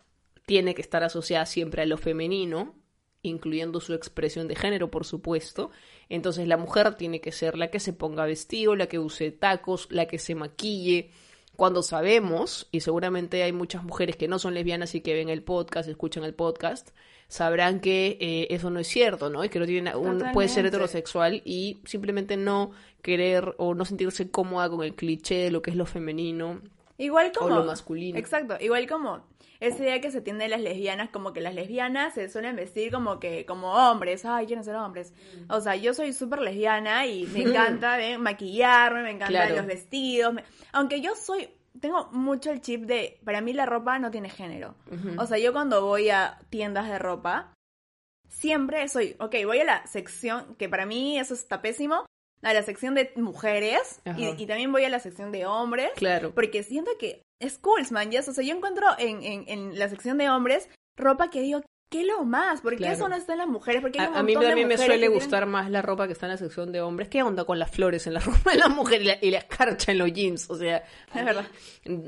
[0.47, 2.75] tiene que estar asociada siempre a lo femenino,
[3.23, 5.71] incluyendo su expresión de género, por supuesto.
[6.09, 9.87] Entonces la mujer tiene que ser la que se ponga vestido, la que use tacos,
[9.91, 11.11] la que se maquille.
[11.57, 15.43] Cuando sabemos, y seguramente hay muchas mujeres que no son lesbianas y que ven el
[15.43, 16.91] podcast, escuchan el podcast,
[17.33, 19.43] sabrán que eh, eso no es cierto, ¿no?
[19.43, 24.31] Y que no tiene un, puede ser heterosexual y simplemente no querer o no sentirse
[24.31, 26.61] cómoda con el cliché de lo que es lo femenino
[26.99, 27.57] Igual como...
[27.57, 28.19] lo masculino.
[28.19, 29.25] Exacto, igual como
[29.61, 32.93] esa idea que se tiene de las lesbianas, como que las lesbianas se suelen vestir
[32.93, 35.15] como que como hombres, ay, quieren ser hombres.
[35.49, 38.19] O sea, yo soy súper lesbiana y me encanta ¿eh?
[38.19, 39.57] maquillarme, me encantan Claro.
[39.57, 40.35] los vestidos.
[40.35, 41.49] me- Aunque yo soy,
[41.81, 44.75] tengo mucho el chip de, para mí la ropa no tiene género.
[45.19, 47.55] O sea, yo cuando voy a tiendas de ropa,
[48.29, 52.07] siempre soy, ok, voy a la sección, que para mí eso está pésimo,
[52.43, 55.91] a la sección de mujeres y, y también voy a la sección de hombres.
[55.97, 56.35] Claro.
[56.35, 58.11] Porque siento que es cool, man.
[58.17, 62.05] O sea, yo encuentro en, en, en la sección de hombres ropa que digo, ¿qué
[62.05, 62.61] lo más?
[62.63, 62.95] ¿Por qué Claro.
[62.95, 63.83] eso no está en las mujeres?
[63.83, 66.15] Porque hay un A, a mí también me mujeres suele gustar más la ropa que
[66.15, 67.09] está en la sección de hombres.
[67.09, 69.39] ¿Qué onda con las flores en la ropa de la mujer y la, y la
[69.39, 70.51] escarcha en los jeans?
[70.51, 70.79] O sea,
[71.15, 71.45] Es verdad.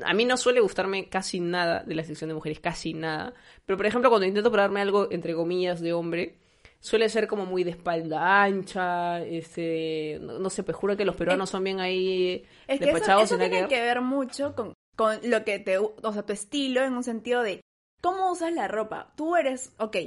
[0.03, 3.33] a mí no suele gustarme casi nada de la sección de mujeres, casi nada.
[3.65, 6.35] Pero, por ejemplo, cuando intento probarme algo, entre comillas, de hombre,
[6.79, 11.15] suele ser como muy de espalda ancha, este, no, no sé, pues juro que los
[11.15, 14.73] peruanos son bien ahí Es que eso, despachados eso nada tiene que ver mucho con,
[14.95, 15.77] con lo que te...
[15.77, 17.61] O sea, tu estilo en un sentido de
[18.05, 19.11] cómo usas la ropa.
[19.15, 19.97] Tú eres, ok,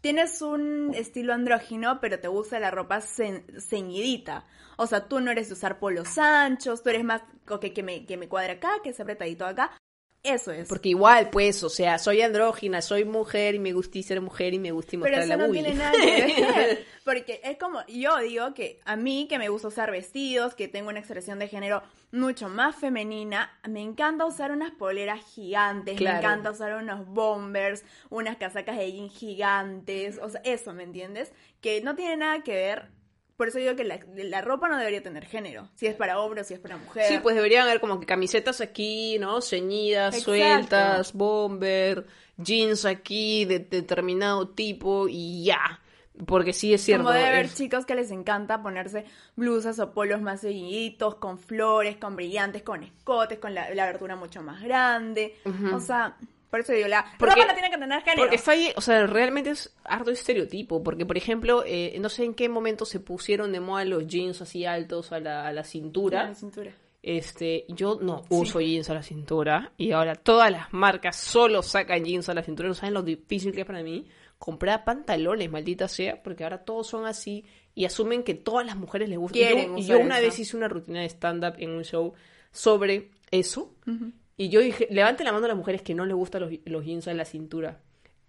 [0.00, 4.46] tienes un estilo andrógino, pero te gusta la ropa ceñidita.
[4.76, 8.06] O sea, tú no eres de usar polos anchos, tú eres más, ok, que me,
[8.06, 9.76] que me cuadra acá, que se apretadito acá.
[10.24, 10.66] Eso es.
[10.68, 14.58] Porque igual, pues, o sea, soy andrógina, soy mujer y me gusta ser mujer y
[14.58, 16.86] me gusta Pero mostrar eso la no tiene nada que ver.
[17.04, 20.88] Porque es como, yo digo que a mí que me gusta usar vestidos, que tengo
[20.88, 26.14] una expresión de género mucho más femenina, me encanta usar unas poleras gigantes, Claro.
[26.16, 31.32] me encanta usar unos bombers, unas casacas de jean gigantes, o sea, eso, ¿me entiendes?
[31.60, 32.88] Que no tiene nada que ver
[33.36, 35.68] por eso digo que la, la ropa no debería tener género.
[35.74, 37.06] Si es para hombre o si es para mujer.
[37.08, 39.40] Sí, pues deberían haber como que camisetas aquí, ¿no?
[39.42, 40.30] Ceñidas, Exacto.
[40.32, 45.80] sueltas, bomber, jeans aquí de determinado tipo y ya.
[46.26, 47.02] Porque sí es cierto.
[47.04, 51.38] Como debe haber es- chicos que les encanta ponerse blusas o polos más seguiditos, con
[51.40, 55.34] flores, con brillantes, con escotes, con la, la abertura mucho más grande.
[55.74, 56.16] O sea,
[56.54, 58.22] por eso digo, la Porque- ropa no tiene que tener género.
[58.22, 60.84] Porque está ahí, o sea, realmente es harto estereotipo.
[60.84, 64.40] Porque, por ejemplo, eh, no sé en qué momento se pusieron de moda los jeans
[64.40, 66.28] así altos a la, a la cintura.
[66.28, 66.70] La cintura.
[67.02, 72.04] Este, yo no uso jeans a la cintura y ahora todas las marcas solo sacan
[72.04, 72.68] jeans a la cintura.
[72.68, 74.06] No saben lo difícil que es para mí
[74.38, 79.08] comprar pantalones, maldita sea, porque ahora todos son así y asumen que todas las mujeres
[79.08, 79.36] les gusta.
[79.36, 80.26] Y Quieren yo, yo una eso.
[80.28, 82.14] vez hice una rutina de stand-up en un show
[82.52, 83.74] sobre eso
[84.36, 86.84] y yo dije, levanten la mano a las mujeres que no les gustan los, los
[86.84, 87.80] jeans a la cintura.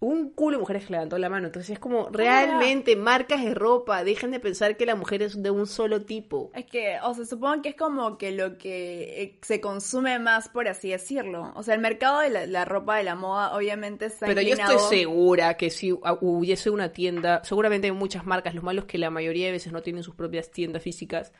[0.01, 1.47] Un culo de mujeres que levantó la mano.
[1.47, 5.49] Entonces es como, realmente, marcas de ropa, dejen de pensar que la mujer es de
[5.49, 6.51] un solo tipo.
[6.53, 10.49] Es que, o sea, supongo que es como que lo que eh, se consume más,
[10.49, 11.53] por así decirlo.
[11.55, 14.55] O sea, el mercado de la, la ropa, de la moda, obviamente está Pero yo
[14.55, 18.85] estoy segura que si hu- hubiese una tienda, seguramente hay muchas marcas, lo malo es
[18.85, 21.31] que la mayoría de veces no tienen sus propias tiendas físicas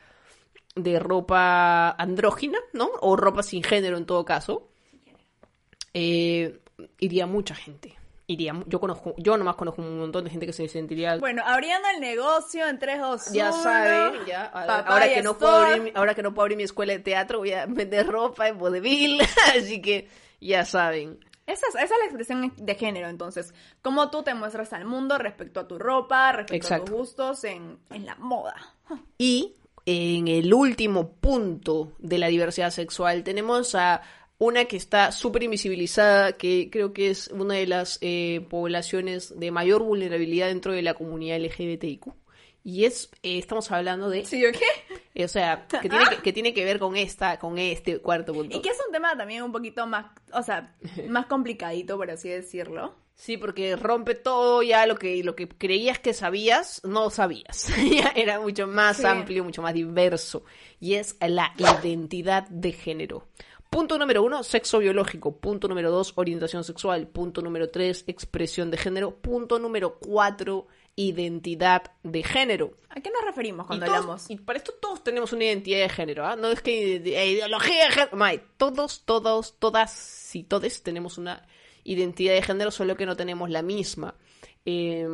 [0.76, 2.88] de ropa andrógina, ¿no?
[3.00, 4.68] O ropa sin género en todo caso.
[5.94, 6.60] Eh,
[6.98, 7.96] iría mucha gente.
[8.28, 11.86] Iría, yo conozco, yo nomás conozco un montón de gente que se sentiría Bueno, abriendo
[11.94, 13.34] el negocio en 3, 2, 1.
[13.36, 16.64] ya saben, ya, ahora que no puedo abrir, mi- ahora que no puedo abrir mi
[16.64, 19.20] escuela de teatro, voy a vender ropa en vodevil,
[19.56, 20.08] así que
[20.40, 21.20] ya saben.
[21.46, 23.54] Esa es, esa es la expresión de género, entonces.
[23.80, 27.78] Cómo tú te muestras al mundo respecto a tu ropa, respecto a tus gustos en,
[27.90, 28.56] en la moda.
[29.18, 29.54] Y
[29.86, 34.02] en el último punto de la diversidad sexual tenemos a
[34.38, 39.50] una que está súper invisibilizada, que creo que es una de las eh, poblaciones de
[39.50, 42.12] mayor vulnerabilidad dentro de la comunidad LGBTIQ.
[42.62, 45.24] Y es, eh, estamos hablando de, ¿Sí o qué?
[45.24, 48.56] o sea, que tiene que, que tiene que ver con esta, con este cuarto punto.
[48.56, 50.74] Y que es un tema también un poquito más, o sea,
[51.08, 53.05] más complicadito, por así decirlo.
[53.18, 57.66] Sí, porque rompe todo ya lo que, lo que creías que sabías, no sabías.
[58.14, 59.06] era mucho más Sí.
[59.06, 60.44] amplio, mucho más diverso.
[60.80, 63.26] Y es la identidad de género.
[63.70, 65.34] Punto número uno, sexo biológico.
[65.38, 67.08] Punto número dos, orientación sexual.
[67.08, 69.16] Punto número tres, expresión de género.
[69.16, 72.76] Punto número cuatro, identidad de género.
[72.90, 74.30] ¿A qué nos referimos cuando y, todos- hablamos?
[74.30, 76.36] y para esto todos tenemos una identidad de género, ¿ah?
[76.36, 78.16] No es que ideología de género.
[78.16, 81.46] May, todos, todos, todas y todes tenemos una
[81.86, 84.14] identidad de género, solo que no tenemos la misma.
[84.68, 85.06] Eh,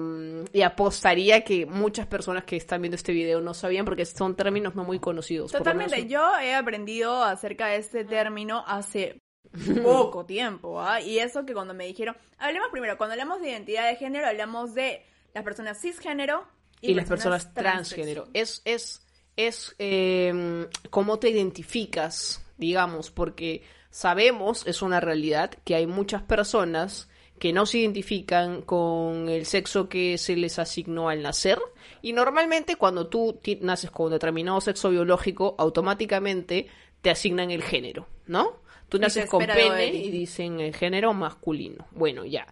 [0.51, 4.75] y apostaría que muchas personas que están viendo este video no sabían porque son términos
[4.75, 5.53] no muy conocidos.
[5.53, 9.21] Totalmente, menos- yo he aprendido acerca de este término hace
[9.83, 11.03] poco tiempo, ¿ah?
[11.03, 14.75] Y eso que cuando me dijeron, hablemos primero, cuando hablamos de identidad de género, hablamos
[14.75, 15.05] de
[15.35, 16.47] las personas cisgénero
[16.81, 18.29] y, las personas transgénero.
[18.33, 19.07] Es, es,
[19.37, 27.09] es eh, cómo te identificas, digamos, porque sabemos, es una realidad, que hay muchas personas
[27.39, 31.61] que no se identifican con el sexo que se les asignó al nacer.
[32.01, 36.69] Y normalmente cuando tú naces con determinado sexo biológico, automáticamente
[37.01, 38.63] te asignan el género, ¿no?
[38.89, 41.87] Tú naces con pene y dicen el género masculino.
[41.91, 42.47] Bueno, ya.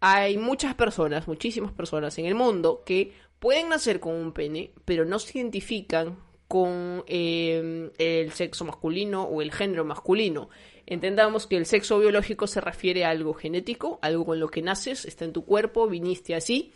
[0.00, 5.04] Hay muchas personas, muchísimas personas en el mundo que pueden nacer con un pene, pero
[5.04, 10.50] no se identifican con eh, el sexo masculino o el género masculino.
[10.86, 15.04] Entendamos que el sexo biológico se refiere a algo genético, algo con lo que naces,
[15.04, 16.72] está en tu cuerpo, viniste así,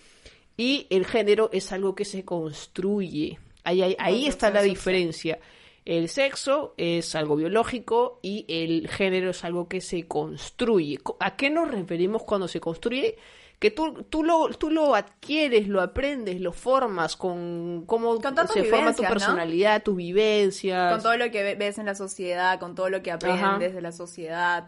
[0.56, 3.38] y el género es algo que se construye.
[3.64, 5.38] Ahí, ahí, ahí está la diferencia.
[5.84, 10.98] El sexo es algo biológico y el género es algo que se construye.
[10.98, 13.16] Co- ¿A qué nos referimos cuando se construye?
[13.58, 18.64] Que tú, tú, lo, tú lo adquieres, lo aprendes, lo formas con cómo Con se
[18.64, 20.92] forma tu personalidad, tus vivencias.
[20.92, 23.58] Con todo lo que ve- ves en la sociedad, con todo lo que aprendes Ajá.
[23.58, 24.64] de la sociedad.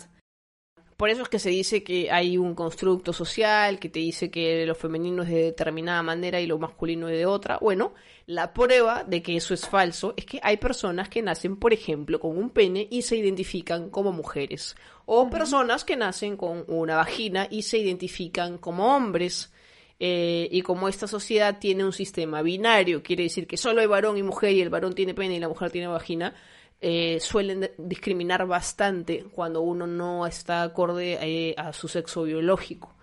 [0.96, 4.66] Por eso es que se dice que hay un constructo social que te dice que
[4.66, 7.56] lo femenino es de determinada manera y lo masculino es de otra.
[7.58, 7.94] Bueno,
[8.30, 12.20] la prueba de que eso es falso es que hay personas que nacen, por ejemplo,
[12.20, 14.76] con un pene y se identifican como mujeres.
[15.06, 19.52] O personas que nacen con una vagina y se identifican como hombres.
[19.98, 24.16] Eh, y como esta sociedad tiene un sistema binario, quiere decir que solo hay varón
[24.16, 26.32] y mujer y el varón tiene pene y la mujer tiene vagina,
[26.80, 32.94] eh, suelen discriminar bastante cuando uno no está acorde eh, a su sexo biológico.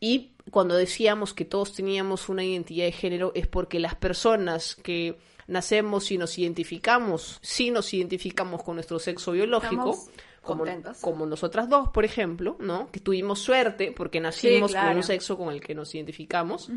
[0.00, 5.18] Y cuando decíamos que todos teníamos una identidad de género es porque las personas que
[5.46, 9.96] nacemos y nos identificamos, si nos identificamos con nuestro sexo biológico,
[10.42, 12.90] como, nosotras dos, por ejemplo, ¿no?
[12.92, 14.96] Que tuvimos suerte porque nacimos con claro.
[14.96, 16.70] un sexo con el que nos identificamos.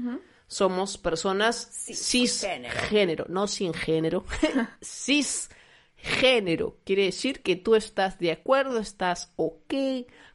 [0.48, 2.74] Somos personas Cisgénero.
[2.74, 4.26] cisgénero, no sin género.
[4.84, 6.78] Cisgénero.
[6.84, 9.76] Quiere decir que tú estás de acuerdo, estás ok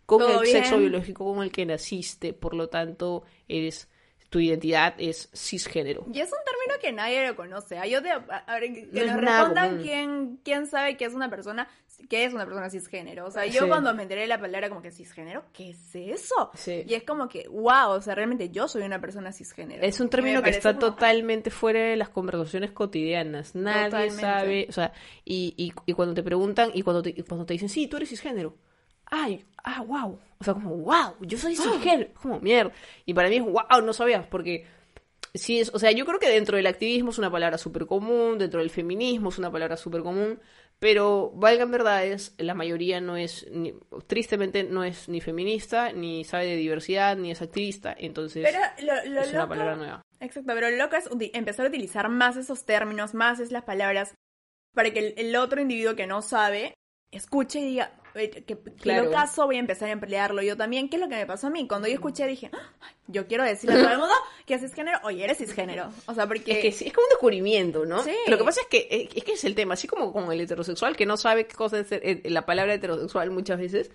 [0.06, 0.90] con el sexo bien.
[0.90, 3.88] biológico con el que naciste, por lo tanto, eres
[4.30, 6.06] tu identidad es cisgénero.
[6.12, 7.78] Y es un término que nadie lo conoce.
[7.78, 11.30] Ah, Yo te, a ver, que No nos respondan quién, quién sabe que es una
[11.30, 11.68] persona,
[12.10, 13.26] que es una persona cisgénero.
[13.26, 13.68] O sea, yo Sí.
[13.68, 16.50] cuando me enteré de la palabra como que cisgénero, ¿qué es eso?
[16.54, 16.82] Sí.
[16.84, 19.84] Y es como que, wow, o sea, realmente yo soy una persona cisgénero.
[19.84, 23.54] Es un término que está como- totalmente fuera de las conversaciones cotidianas.
[23.54, 24.20] Nadie Totalmente.
[24.20, 24.92] sabe, o sea,
[25.24, 27.98] y, y, y cuando te preguntan y cuando te, y cuando te dicen, sí, tú
[27.98, 28.56] eres cisgénero.
[29.06, 30.18] Ay, ah, wow.
[30.40, 32.10] O sea, como, wow, yo soy cisgénero.
[32.14, 32.72] Como, mierda.
[33.06, 34.66] Y para mí es, wow, no sabías, porque
[35.34, 38.38] sí es, o sea, yo creo que dentro del activismo es una palabra súper común,
[38.38, 40.40] dentro del feminismo es una palabra súper común,
[40.78, 43.74] pero valgan verdades, la mayoría no es, ni-
[44.06, 49.10] tristemente no es ni feminista, ni sabe de diversidad, ni es activista, entonces Pero lo,
[49.10, 50.02] lo es una palabra nueva.
[50.20, 54.14] Exacto, pero lo loco es empezar a utilizar más esos términos, más es las palabras,
[54.74, 56.74] para que el, el otro individuo que no sabe
[57.10, 59.04] escuche y diga, "Oye, que, que Claro.
[59.04, 60.88] lo caso, voy a empezar a emplearlo yo también.
[60.88, 61.66] ¿Qué es lo que me pasó a mí?
[61.68, 62.72] Cuando yo escuché dije, "Ah,
[63.08, 64.14] yo quiero decirle a todo el mundo
[64.46, 65.90] que es cisgénero, oye, eres cisgénero.
[66.06, 66.52] O sea, porque...
[66.52, 68.02] Es que sí, es como un descubrimiento, ¿no?
[68.02, 68.14] Sí.
[68.28, 70.40] Lo que pasa es que eh, es que es el tema, así como con el
[70.40, 73.90] heterosexual, que no sabe qué cosa es eh, la palabra heterosexual muchas veces,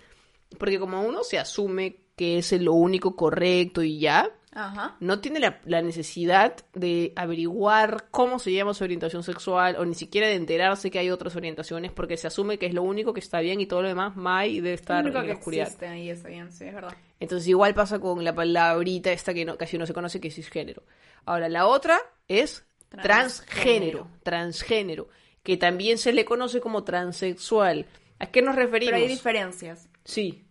[0.57, 4.95] porque como uno se asume que es lo único correcto y ya, Ajá.
[4.99, 9.93] no tiene la, la necesidad de averiguar cómo se llama su orientación sexual o ni
[9.93, 13.19] siquiera de enterarse que hay otras orientaciones porque se asume que es lo único que
[13.19, 15.67] está bien y todo lo demás may debe estar Lo único en que la oscuridad.
[15.67, 16.95] existe está bien, sí, es verdad.
[17.19, 20.35] Entonces igual pasa con la palabrita esta que no, casi no se conoce que es
[20.35, 20.83] cisgénero.
[21.25, 24.09] Ahora, la otra es transgénero, Transgénero.
[24.23, 25.09] transgénero,
[25.43, 27.85] que también se le conoce como transexual.
[28.19, 28.93] ¿A qué nos referimos?
[28.93, 29.89] Pero hay diferencias.
[30.03, 30.43] Sí.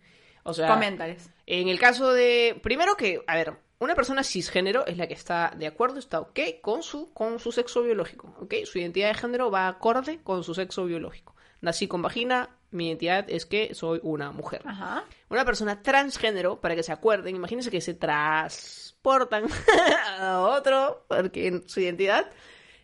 [0.43, 1.29] O sea, Coméntales.
[1.45, 2.57] en el caso de.
[2.63, 6.39] Primero que, a ver, una persona cisgénero es la que está de acuerdo, está ok
[6.61, 8.35] con su, con su sexo biológico.
[8.41, 8.55] ¿ok?
[8.65, 11.35] Su identidad de género va acorde con su sexo biológico.
[11.61, 14.61] Nací con vagina, mi identidad es que soy una mujer.
[14.65, 15.05] Ajá.
[15.29, 19.45] Una persona transgénero, para que se acuerden, imagínense que se transportan
[20.19, 22.29] a otro, porque su identidad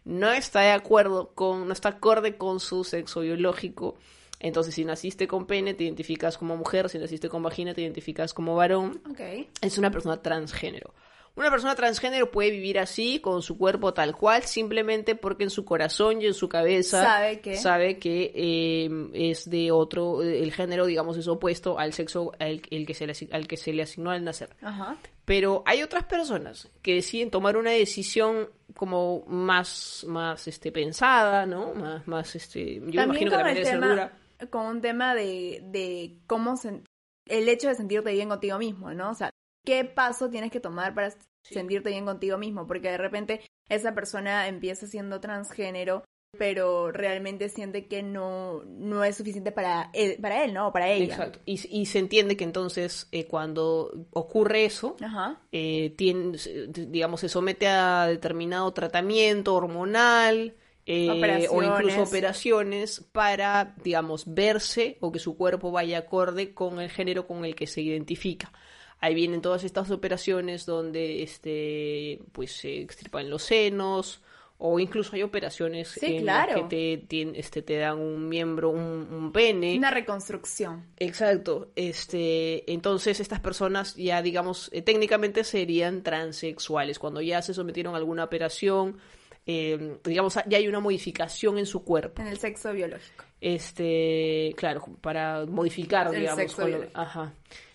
[0.06, 3.98] no está de acuerdo con, no está acorde con su sexo biológico.
[4.46, 8.34] Entonces, si naciste con pene, te identificas como mujer, si naciste con vagina, te identificas
[8.34, 9.02] como varón.
[9.10, 9.48] Ok.
[9.62, 10.94] Es una persona transgénero.
[11.38, 15.66] Una persona transgénero puede vivir así, con su cuerpo tal cual, simplemente porque en su
[15.66, 20.86] corazón y en su cabeza Sabe que- sabe que eh, es de otro, el género,
[20.86, 24.12] digamos, es opuesto al sexo al, el que se le, al que se le asignó
[24.12, 24.50] al nacer.
[24.62, 24.96] Ajá.
[25.26, 31.74] Pero hay otras personas que deciden tomar una decisión como más, más este, pensada, ¿no?
[31.74, 34.18] Más, más este, yo me imagino que también debe ser dura.
[34.50, 36.84] Con un tema de, de cómo sen-
[37.28, 39.12] el hecho de sentirte bien contigo mismo, ¿no?
[39.12, 39.30] O sea,
[39.66, 42.68] ¿qué paso tienes que tomar para sentirte bien contigo mismo?
[42.68, 46.04] Porque de repente esa persona empieza siendo transgénero,
[46.38, 50.68] pero realmente siente que no, no es suficiente para él, para él, ¿no?
[50.68, 51.06] O para ella.
[51.16, 51.40] Exacto.
[51.46, 55.42] Y, y se entiende que entonces eh, cuando ocurre eso, Ajá.
[55.52, 63.04] eh, tiene, se- digamos, se somete a determinado tratamiento hormonal eh, o incluso Operaciones.
[63.12, 67.68] para, digamos, verse o que su cuerpo vaya acorde con el género con el que
[67.68, 68.52] se identifica.
[69.00, 74.22] Ahí vienen todas estas operaciones donde este, pues se extirpan los senos
[74.58, 78.70] o incluso hay operaciones Sí, en las que te, tien- este, te dan un miembro,
[78.70, 78.80] un,
[79.12, 79.76] un pene.
[79.78, 80.86] Una reconstrucción.
[80.98, 87.96] Exacto, este, entonces estas personas ya digamos eh, técnicamente serían transexuales cuando ya se sometieron
[87.96, 88.98] a alguna operación,
[89.46, 93.26] eh, digamos ya hay una modificación en su cuerpo, En el sexo biológico.
[93.42, 97.34] este, claro, para modificar El digamos, sexo lo- ajá,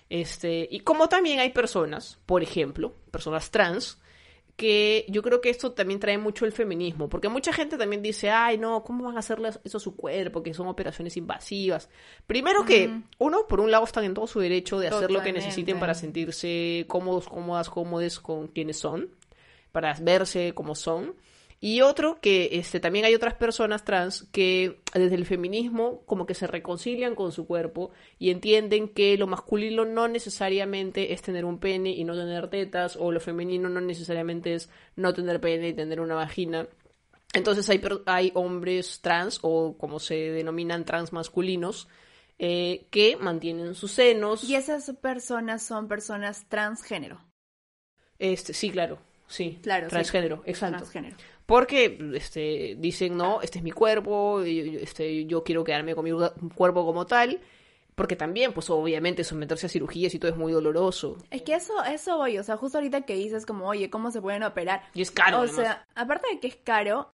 [0.08, 3.98] este, y como también hay personas, por ejemplo, personas trans
[4.56, 8.28] que yo creo que esto también trae mucho el feminismo, porque mucha gente también dice,
[8.30, 10.42] ay, no, ¿cómo van a hacerle eso a su cuerpo?
[10.42, 11.88] Que son operaciones invasivas.
[12.26, 15.32] Primero que, uno, por un lado, están en todo su derecho de hacer lo que
[15.32, 19.08] necesiten para sentirse cómodos, cómodas, cómodes con quienes son,
[19.72, 21.14] para verse como son.
[21.62, 26.34] Y otro, que este, también hay otras personas trans que desde el feminismo como que
[26.34, 31.58] se reconcilian con su cuerpo y entienden que lo masculino no necesariamente es tener un
[31.58, 35.74] pene y no tener tetas, o lo femenino no necesariamente es no tener pene y
[35.74, 36.66] tener una vagina.
[37.34, 41.88] Entonces hay, hay hombres trans, o como se denominan trans masculinos,
[42.38, 44.44] eh, que mantienen sus senos.
[44.44, 47.20] Y esas personas son personas transgénero.
[48.18, 48.98] Este, sí, claro,
[49.28, 49.58] sí.
[49.62, 49.90] Claro, sí.
[49.90, 50.78] Transgénero, exacto.
[50.78, 51.16] Transgénero.
[51.50, 56.12] Porque este, dicen, no, este es mi cuerpo, este, yo quiero quedarme con mi
[56.54, 57.40] cuerpo como tal,
[57.96, 61.16] Porque también, pues obviamente, someterse a cirugías y todo es muy doloroso.
[61.28, 64.22] Es que eso, eso voy, o sea, justo ahorita que dices como, oye, ¿cómo se
[64.22, 64.84] pueden operar?
[64.94, 65.38] Y es caro.
[65.38, 65.56] o además.
[65.56, 67.12] sea, aparte de que es caro,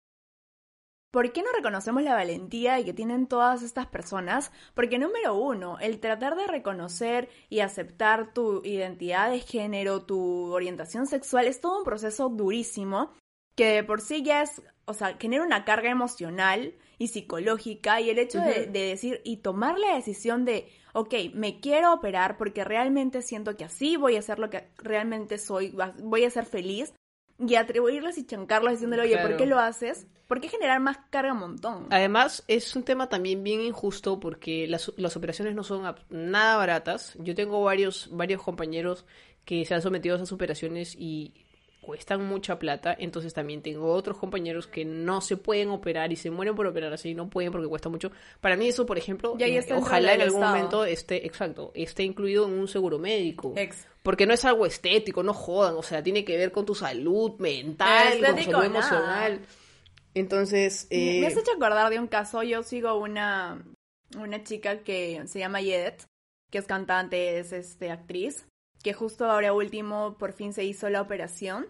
[1.12, 4.52] ¿por qué no reconocemos la valentía que tienen todas estas personas?
[4.74, 11.06] Porque número uno, el tratar de reconocer y aceptar tu identidad de género, tu orientación
[11.06, 13.14] sexual, es todo un proceso durísimo
[13.56, 18.10] que de por sí ya es, o sea, genera una carga emocional y psicológica y
[18.10, 23.22] el hecho de, decir y tomar la decisión de, ok, me quiero operar porque realmente
[23.22, 26.94] siento que así voy a ser lo que realmente soy, voy a ser feliz
[27.38, 30.06] y atribuirles y chancarlos diciéndole, oye, ¿por qué lo haces?
[30.26, 31.86] ¿Por qué generar más carga un montón?
[31.90, 37.16] Además, es un tema también bien injusto porque las, las operaciones no son nada baratas.
[37.20, 39.06] Yo tengo varios, varios compañeros
[39.44, 41.45] que se han sometido a esas operaciones y
[41.86, 42.94] cuestan mucha plata.
[42.98, 46.92] Entonces también tengo otros compañeros que no se pueden operar y se mueren por operar
[46.92, 48.10] así, no pueden porque cuesta mucho.
[48.40, 50.56] Para mí eso, por ejemplo, eh, ojalá en algún Estado.
[50.56, 53.54] momento esté, exacto, esté incluido en un seguro médico.
[53.56, 53.86] Ex.
[54.02, 57.32] Porque no es algo estético, no jodan, o sea, tiene que ver con tu salud
[57.38, 59.40] mental, con tu salud emocional.
[60.14, 62.42] Entonces, eh, Me has hecho acordar de un caso.
[62.42, 63.62] Yo sigo una,
[64.18, 66.06] una chica que se llama Yedet,
[66.50, 68.46] que es cantante, es este, actriz,
[68.82, 71.66] que justo ahora último por fin se hizo la operación.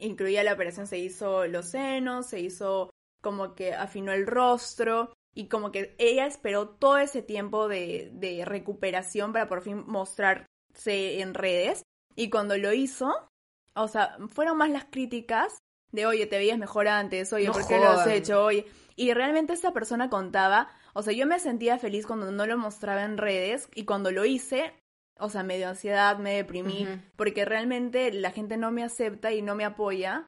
[0.00, 2.90] Incluía la operación, se hizo los senos, se hizo
[3.20, 8.44] como que afinó el rostro y como que ella esperó todo ese tiempo de, de
[8.44, 11.82] recuperación para por fin mostrarse en redes.
[12.16, 13.30] Y cuando lo hizo,
[13.74, 15.58] o sea, fueron más las críticas
[15.92, 18.44] de, oye, te veías mejor antes, oye, No ¿por qué lo has hecho?
[18.44, 22.58] Oye, y realmente esta persona contaba, o sea, yo me sentía feliz cuando no lo
[22.58, 24.74] mostraba en redes y cuando lo hice,
[25.18, 29.42] o sea, me dio ansiedad, me deprimí, porque realmente la gente no me acepta y
[29.42, 30.26] no me apoya.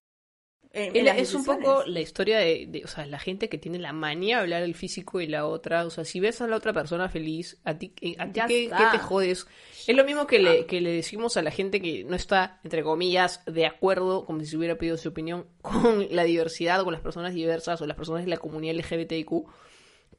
[0.72, 3.80] en- en Es, un poco la historia de, de, o sea, la gente que tiene
[3.80, 5.84] la manía de hablar el físico de la otra.
[5.84, 8.98] O sea, si ves a la otra persona feliz, a ti, a ti ¿qué, te
[8.98, 9.48] jodes?
[9.88, 12.84] Es lo mismo que le, que le decimos a la gente que no está, entre
[12.84, 17.02] comillas, de acuerdo, como si se hubiera pedido su opinión, con la diversidad, con las
[17.02, 19.48] personas diversas o las personas de la comunidad LGBTIQ.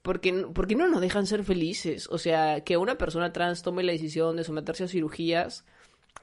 [0.02, 2.08] Porque, porque no nos dejan ser felices.
[2.12, 5.64] O sea, que una persona trans tome la decisión de someterse a cirugías.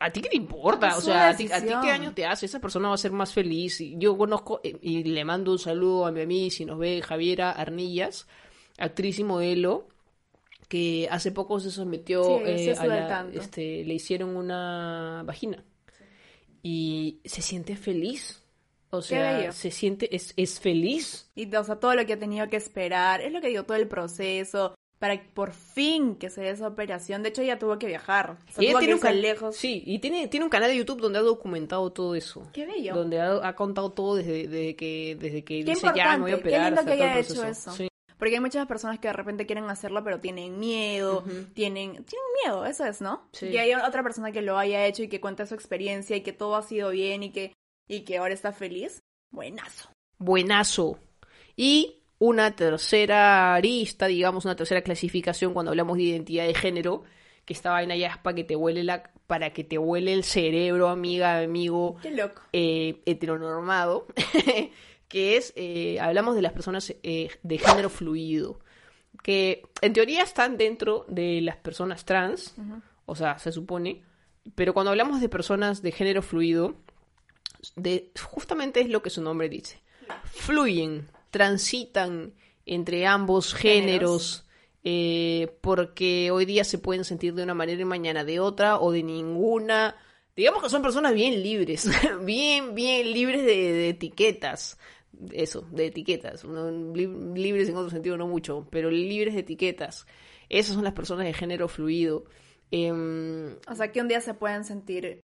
[0.00, 0.96] ¿A ti qué te importa?
[0.96, 1.82] O sea, ¿a ti, a ti decisión.
[1.82, 2.46] qué daño te hace?
[2.46, 3.78] Esa persona va a ser más feliz.
[3.96, 7.50] Yo conozco eh, y le mando un saludo a mi amiga, si nos ve, Javiera
[7.52, 8.26] Arnillas,
[8.78, 9.88] actriz y modelo,
[10.68, 15.64] que hace poco se sometió Sí, sí eh, a la- este, le hicieron una vagina.
[16.62, 18.42] Y se siente feliz.
[18.90, 21.30] O sea, se siente, es, es feliz.
[21.34, 23.76] Y, o sea, todo lo que ha tenido que esperar, es lo que digo, todo
[23.76, 27.22] el proceso, para que por fin que se dé esa operación.
[27.22, 28.38] De hecho, ella tuvo que viajar.
[28.48, 29.56] O sea, ella tuvo tiene que un lejos.
[29.56, 32.48] Sí, y tiene, tiene un canal de YouTube donde ha documentado todo eso.
[32.52, 32.94] Qué bello.
[32.94, 36.30] Donde ha, ha contado todo desde, desde que, desde que Qué dice ya me voy
[36.32, 36.64] a importante, qué operar.
[36.66, 37.72] lindo hasta que haya hecho eso.
[37.72, 37.88] Sí.
[38.18, 41.22] Porque hay muchas personas que de repente quieren hacerlo, pero tienen miedo,
[41.54, 43.28] tienen, tienen miedo, eso es, ¿no?
[43.30, 43.46] Sí.
[43.46, 46.32] Y hay otra persona que lo haya hecho y que cuenta su experiencia y que
[46.32, 47.52] todo ha sido bien y que,
[47.88, 49.02] y que ahora está feliz.
[49.30, 49.90] Buenazo.
[50.18, 50.98] buenazo.
[51.56, 57.04] Y una tercera arista, digamos, una tercera clasificación cuando hablamos de identidad de género,
[57.44, 60.24] que esta vaina ya es para que te huele la, para que te huele el
[60.24, 62.42] cerebro, amiga, amigo, Qué loco.
[62.52, 64.06] eh, heteronormado,
[65.08, 68.60] que es, eh, hablamos de las personas eh, de género fluido,
[69.22, 72.54] que en teoría están dentro de las personas trans,
[73.06, 74.02] o sea, se supone,
[74.54, 76.74] pero cuando hablamos de personas de género fluido,
[77.76, 79.80] de, justamente es lo que su nombre dice.
[80.24, 82.34] Fluyen, transitan
[82.66, 84.46] entre ambos géneros,
[84.84, 88.92] eh, porque hoy día se pueden sentir de una manera y mañana de otra o
[88.92, 89.96] de ninguna.
[90.36, 91.88] Digamos que son personas bien libres,
[92.24, 94.78] bien, bien libres de, de etiquetas.
[95.32, 96.44] Eso, de etiquetas.
[96.44, 100.06] No, li- libres en otro sentido no mucho, pero libres de etiquetas.
[100.48, 102.24] Esas son las personas de género fluido.
[102.70, 105.20] Em, O sea, que un día se pueden sentir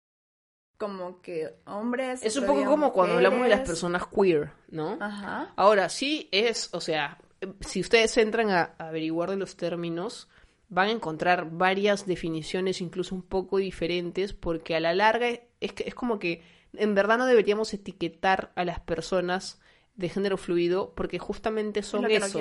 [0.79, 2.22] como que hombres.
[2.22, 4.97] es un poco como cuando hablamos de las personas queer, ¿no?
[5.01, 5.53] Ajá.
[5.57, 7.18] Ahora, sí es, o sea,
[7.61, 10.29] si ustedes entran a a averiguar de los términos,
[10.68, 15.29] van a encontrar varias definiciones incluso un poco diferentes, porque a la larga
[15.61, 19.61] es, que, es como que en verdad no deberíamos etiquetar a las personas
[19.95, 22.41] de género fluido, porque justamente son no eso.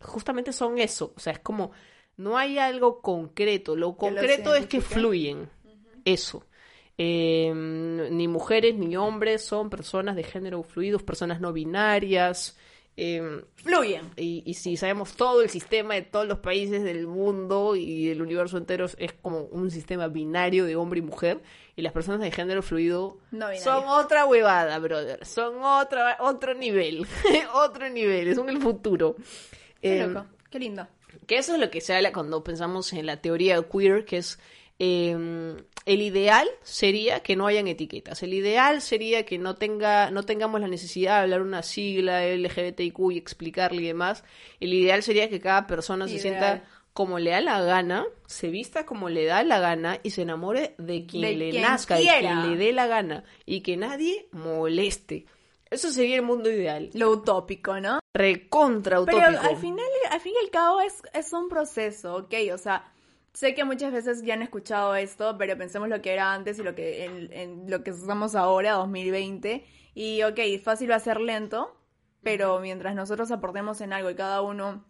[0.00, 1.12] justamente son eso.
[1.16, 1.72] O sea, es como,
[2.16, 3.74] no hay algo concreto.
[3.74, 5.50] Lo Que concreto es que fluyen.
[6.04, 6.44] Eso.
[6.96, 12.56] Eh, ni mujeres ni hombres son personas de género fluidos, personas no binarias.
[12.96, 14.12] eh, Fluyen.
[14.16, 18.22] y, y si sabemos todo el sistema de todos los países del mundo y del
[18.22, 21.40] universo entero es como un sistema binario de hombre y mujer
[21.74, 27.04] y las personas de género fluido No son otra huevada, brother, son otra otro nivel,
[27.54, 29.16] otro nivel, son el futuro.
[29.80, 30.26] Qué Eh, loco.
[30.50, 30.86] Qué lindo.
[31.26, 34.38] Que eso es lo que se habla cuando pensamos en la teoría queer, que es
[34.78, 35.56] eh,
[35.86, 38.22] el ideal sería que no hayan etiquetas.
[38.22, 42.98] El ideal sería que no tenga, no tengamos la necesidad de hablar una sigla LGBTIQ
[43.12, 44.24] y explicarle y demás.
[44.60, 48.86] El ideal sería que cada persona se sienta como le da la gana, se vista
[48.86, 52.02] como le da la gana y se enamore de quien De le quien nazca, de
[52.02, 52.18] quiera.
[52.20, 55.26] quien le dé la gana y que nadie moleste.
[55.70, 56.90] Eso sería el mundo ideal.
[56.94, 57.98] Lo utópico, ¿no?
[58.14, 59.42] Recontra Pero utópico.
[59.42, 62.34] al final, al fin y al cabo es, es un proceso, ¿ok?
[62.52, 62.93] O sea,
[63.34, 66.62] sé que muchas veces ya han escuchado esto, pero pensemos lo que era antes y
[66.62, 69.64] lo que en, en lo que estamos ahora, 2020.
[69.94, 71.76] Y ok, fácil va a ser lento,
[72.22, 74.84] pero mientras nosotros aportemos en algo y cada uno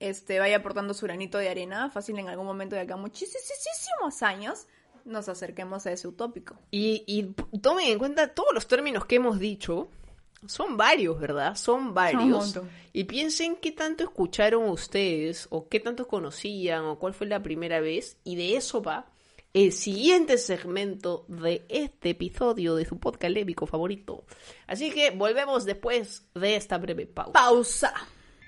[0.00, 4.66] este, vaya aportando su granito de arena, fácil en algún momento de acá muchísimos años
[5.04, 6.58] nos acerquemos a ese utópico.
[6.70, 9.90] Y, y tomen en cuenta todos los términos que hemos dicho.
[10.46, 11.56] Son varios, ¿verdad?
[11.56, 12.58] Son varios.
[12.92, 17.80] y piensen qué tanto escucharon ustedes, o qué tanto conocían, o cuál fue la primera
[17.80, 18.18] vez.
[18.24, 19.06] Y de eso va
[19.54, 24.24] el siguiente segmento de este episodio de su podcast lébico favorito.
[24.66, 27.32] Así que volvemos después de esta breve pausa.
[27.32, 27.94] Pausa.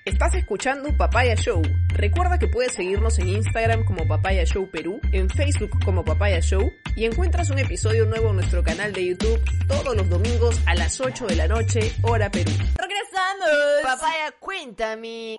[0.07, 1.61] Estás escuchando Papaya Show.
[1.89, 6.71] Recuerda que puedes seguirnos en Instagram como Papaya Show Perú, en Facebook como Papaya Show
[6.95, 11.01] y encuentras un episodio nuevo en nuestro canal de YouTube todos los domingos a las
[11.01, 12.51] 8 de la noche, hora Perú.
[12.77, 13.45] Regresando.
[13.83, 15.35] Papaya, cuéntame.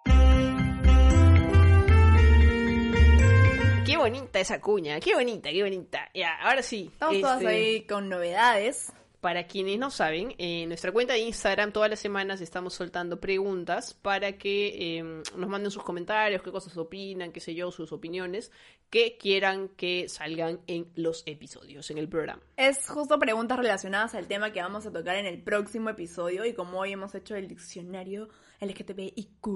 [3.87, 6.11] Qué bonita esa cuña, qué bonita, qué bonita.
[6.12, 6.91] Ya, ahora sí.
[6.93, 8.93] Estamos todas este, ahí con novedades.
[9.21, 13.95] Para quienes no saben, en nuestra cuenta de Instagram todas las semanas estamos soltando preguntas
[13.95, 18.53] para que eh, nos manden sus comentarios, qué cosas opinan, qué sé yo, sus opiniones,
[18.91, 22.43] que quieran que salgan en los episodios, en el programa.
[22.57, 26.55] Es justo preguntas relacionadas al tema que vamos a tocar en el próximo episodio y
[26.55, 28.29] como hoy hemos hecho el diccionario
[28.61, 29.49] LGTBIQ+,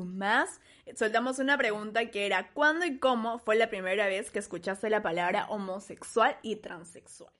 [0.97, 5.03] soltamos una pregunta que era ¿cuándo y cómo fue la primera vez que escuchaste la
[5.03, 7.33] palabra homosexual y transexual?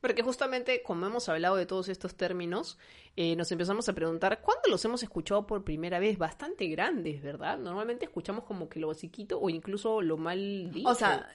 [0.00, 2.78] Porque justamente, como hemos hablado de todos estos términos,
[3.16, 7.58] eh, nos empezamos a preguntar cuándo los hemos escuchado por primera vez, bastante grandes, ¿verdad?
[7.58, 10.88] Normalmente escuchamos como que lo basiquito o incluso lo mal dicho.
[10.88, 11.34] O sea,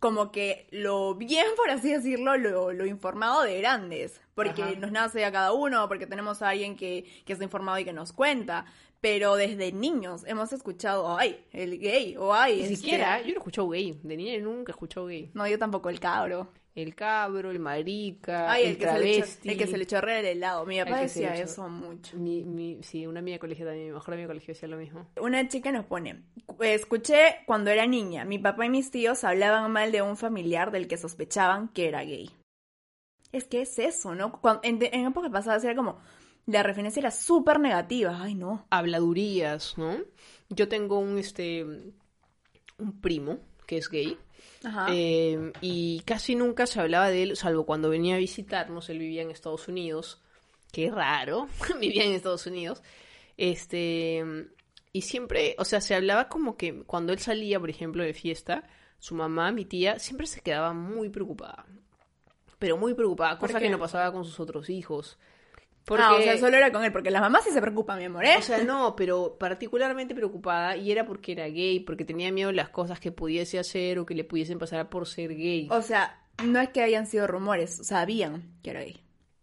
[0.00, 4.74] como que lo bien, por así decirlo, lo, lo informado de grandes, porque Ajá.
[4.76, 7.92] nos nace a cada uno, porque tenemos a alguien que, que está informado y que
[7.92, 8.64] nos cuenta,
[9.00, 13.32] pero desde niños hemos escuchado, ay, el gay, o ay, ni este- siquiera, yo no
[13.34, 15.30] he escuchado gay, de niña nunca he escuchado gay.
[15.34, 16.50] No, yo tampoco, el cabro.
[16.74, 19.48] El cabro, el marica, Ay, el, el, que se le echó, travesti.
[19.50, 20.64] el que se le chorrea el helado.
[20.66, 22.16] Mi papá se decía eso mucho.
[22.16, 24.76] Mi, mi, sí, una amiga de colegio también, mi mejor amiga de colegio decía lo
[24.76, 25.06] mismo.
[25.20, 26.22] Una chica nos pone,
[26.60, 30.86] escuché cuando era niña, mi papá y mis tíos hablaban mal de un familiar del
[30.86, 32.30] que sospechaban que era gay.
[33.32, 34.40] Es que es eso, ¿no?
[34.40, 35.98] Cuando- en, en épocas pasadas era como,
[36.46, 38.18] la referencia era súper negativa.
[38.22, 38.66] Ay, no.
[38.70, 39.96] Habladurías, ¿no?
[40.48, 41.64] Yo tengo un, este,
[42.78, 44.16] un primo que es gay.
[44.64, 44.86] Ajá.
[44.90, 49.22] Eh, y casi nunca se hablaba de él, salvo cuando venía a visitarnos, él vivía
[49.22, 50.20] en Estados Unidos,
[50.72, 51.48] qué raro,
[51.80, 52.82] vivía en Estados Unidos,
[53.36, 54.22] este,
[54.92, 58.64] y siempre, o sea, se hablaba como que cuando él salía, por ejemplo, de fiesta,
[58.98, 61.64] su mamá, mi tía, siempre se quedaba muy preocupada,
[62.58, 65.18] pero muy preocupada, ¿Por cosa que no pasaba con sus otros hijos.
[65.90, 68.04] Porque, Ah, o sea, solo era con él, porque las mamás sí se preocupan, mi
[68.04, 68.36] amor, ¿eh?
[68.38, 72.54] o sea, no, pero particularmente preocupada y era porque era gay, porque tenía miedo de
[72.54, 75.66] las cosas que pudiese hacer o que le pudiesen pasar por ser gay.
[75.68, 79.02] O sea, no es que hayan sido rumores, sabían que era gay.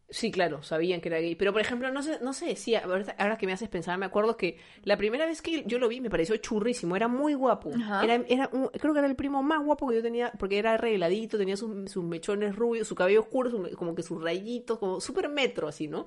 [0.09, 1.35] Sí, claro, sabían que era gay.
[1.35, 2.81] Pero, por ejemplo, no se, no se decía,
[3.17, 5.99] ahora que me haces pensar, me acuerdo que la primera vez que yo lo vi
[5.99, 7.71] me pareció churrísimo, era muy guapo.
[7.75, 8.05] Ajá.
[8.05, 10.75] Era, era un- creo que era el primo más guapo que yo tenía, porque era
[10.75, 15.01] arregladito, tenía sus, sus mechones rubios, su cabello oscuro, su- como que sus rayitos, como
[15.01, 16.05] súper metro, así, ¿no?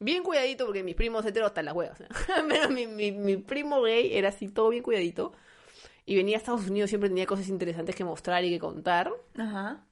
[0.00, 1.98] Bien cuidadito, porque mis primos heteros están las huevas.
[2.48, 5.32] Pero mi, mi, mi primo gay era así, todo bien cuidadito.
[6.06, 9.12] Y venía a Estados Unidos, siempre tenía cosas interesantes que mostrar y que contar.
[9.36, 9.84] Ajá.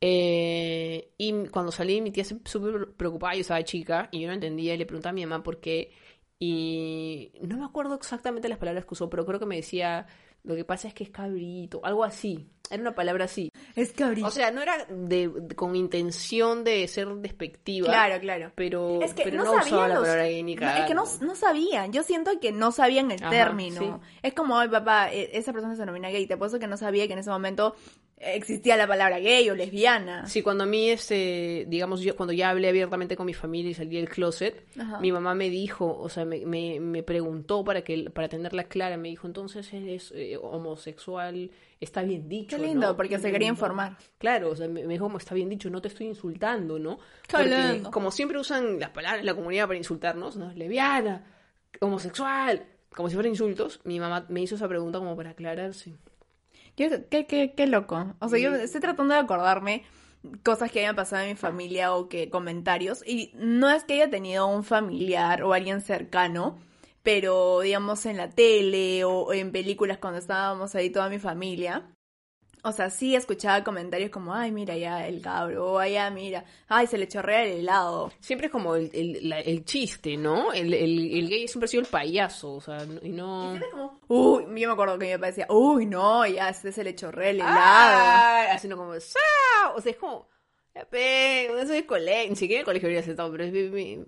[0.00, 4.34] Eh, y cuando salí, mi tía se súper preocupada, yo estaba chica y yo no
[4.34, 5.92] entendía y le preguntaba a mi mamá por qué.
[6.38, 10.06] Y no me acuerdo exactamente las palabras que usó, pero creo que me decía,
[10.44, 12.48] lo que pasa es que es cabrito, algo así.
[12.70, 13.50] Era una palabra así.
[13.74, 14.26] Es cabrito.
[14.26, 17.86] O sea, no era de, con intención de ser despectiva.
[17.88, 18.52] claro, claro.
[18.54, 20.94] Pero, Es que pero no, no, sabían usaba la palabra gay ni no, es que
[20.94, 21.92] no, no sabían.
[21.92, 23.80] Yo siento que no sabían el Ajá, término.
[23.80, 24.08] sí.
[24.22, 26.26] Es como, ay, papá, e- esa persona se denomina gay.
[26.26, 27.74] Te apuesto que no sabía que en ese momento
[28.20, 30.26] existía la palabra gay o lesbiana.
[30.26, 33.74] Sí, cuando a mí, este, digamos, yo cuando ya hablé abiertamente con mi familia y
[33.74, 35.00] salí del closet, Ajá.
[35.00, 38.96] mi mamá me dijo, o sea, me, me, me preguntó para que para tenerla clara,
[38.96, 41.50] me dijo, entonces eres eh, homosexual,
[41.80, 42.56] está bien dicho.
[42.56, 42.96] Qué lindo, ¿no?".
[42.96, 43.96] porque se quería informar.
[44.18, 46.98] Claro, o sea, me, me dijo, está bien dicho, no te estoy insultando, ¿no?
[47.30, 50.52] Porque como siempre usan las palabras de la comunidad para insultarnos, ¿no?
[50.52, 51.24] Lesbiana,
[51.80, 52.64] homosexual,
[52.94, 55.94] como si fueran insultos, mi mamá me hizo esa pregunta como para aclararse.
[56.78, 58.14] Yo- qué, qué, qué loco.
[58.20, 59.84] O sea, yo estoy tratando de acordarme
[60.44, 63.02] cosas que hayan pasado en mi familia o que comentarios.
[63.06, 66.58] Y no es que haya tenido un familiar o alguien cercano,
[67.02, 71.90] pero digamos en la tele o en películas cuando estábamos ahí toda mi familia.
[72.64, 76.86] O sea, sí escuchaba comentarios como, ay, mira ya el cabro, o ya, mira, ay,
[76.88, 78.10] se le chorrea el helado.
[78.20, 80.52] Siempre es como el, el, la- el chiste, ¿no?
[80.52, 83.54] El, el, el gay siempre ha sido el payaso, o sea, no- y no...
[84.08, 87.30] Uy, yo me acuerdo que mi papá decía, uy, no, ya este se le chorrea
[87.30, 87.56] el helado.
[87.58, 88.46] ¡Ah!
[88.52, 88.98] Haciendo como...
[88.98, 89.18] ¡Sa!
[89.76, 90.28] O sea, es como...
[90.92, 93.52] Eso es colegio, ni siquiera el colegio habría aceptado, pero, es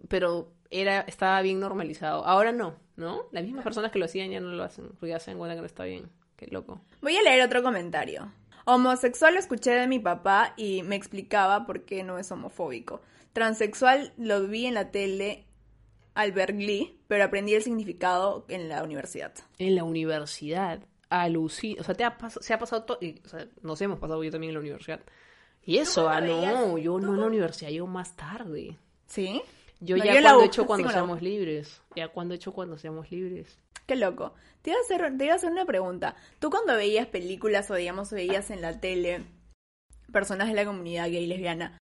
[0.09, 2.25] pero era, estaba bien normalizado.
[2.25, 3.25] Ahora no, ¿no?
[3.33, 5.55] Las mismas personas que lo hacían ya no lo hacen, porque ya se dan cuenta
[5.57, 6.09] que no está bien.
[6.41, 6.81] Qué loco.
[7.03, 8.33] Voy a leer otro comentario.
[8.65, 13.03] Homosexual lo escuché de mi papá y me explicaba por qué no es homofóbico.
[13.35, 15.45] Transexual lo vi en la tele
[16.15, 19.35] al ver Glee, pero aprendí el significado en la universidad.
[19.59, 20.81] En la universidad,
[21.11, 24.31] alucina, o sea, te ha se ha pasado todo, o sea, nos hemos pasado yo
[24.31, 25.01] también en la universidad.
[25.63, 28.79] Y eso, ah, no, yo no en la universidad, yo más tarde.
[29.07, 29.43] ¿Sí?
[29.81, 31.83] Yo No, ya yo cuando he hecho cuando seamos libres.
[31.97, 33.59] Ya cuando he hecho cuando seamos libres.
[33.87, 34.35] Qué loco.
[34.63, 36.17] Te iba, a hacer, te iba a hacer una pregunta.
[36.39, 39.25] ¿Tú cuando veías películas o digamos veías en la tele
[40.13, 41.79] personas de la comunidad gay y lesbiana,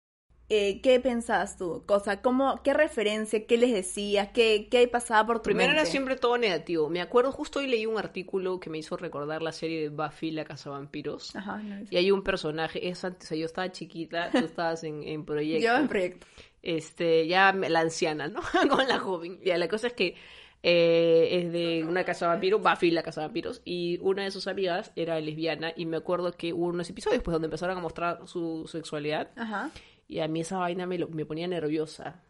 [0.48, 1.84] eh, ¿qué pensabas tú?
[1.88, 3.48] Cosa, ¿cómo, ¿Qué referencia?
[3.48, 4.30] ¿Qué les decías?
[4.32, 6.88] ¿Qué, qué pasaba por tu Primero era siempre todo negativo.
[6.88, 10.30] Me acuerdo, justo hoy leí un artículo que me hizo recordar la serie de Buffy,
[10.30, 11.36] la casa vampiros.
[11.36, 14.84] Ajá, no, Y hay un personaje, es antes, o sea, yo estaba chiquita, tú estabas
[14.84, 15.66] en, en proyecto.
[15.66, 16.28] Yo en proyecto.
[16.66, 18.42] Este, ya la anciana, ¿no?
[18.70, 19.40] Con la joven.
[19.44, 20.16] Ya, la cosa es que
[20.64, 24.32] eh, es de una casa de vampiros, Buffy, la casa de vampiros, y una de
[24.32, 27.82] sus amigas era lesbiana, y me acuerdo que hubo unos episodios pues donde empezaron a
[27.82, 29.70] mostrar su sexualidad, Ajá.
[30.08, 32.24] y a mí esa vaina me, lo- me ponía nerviosa.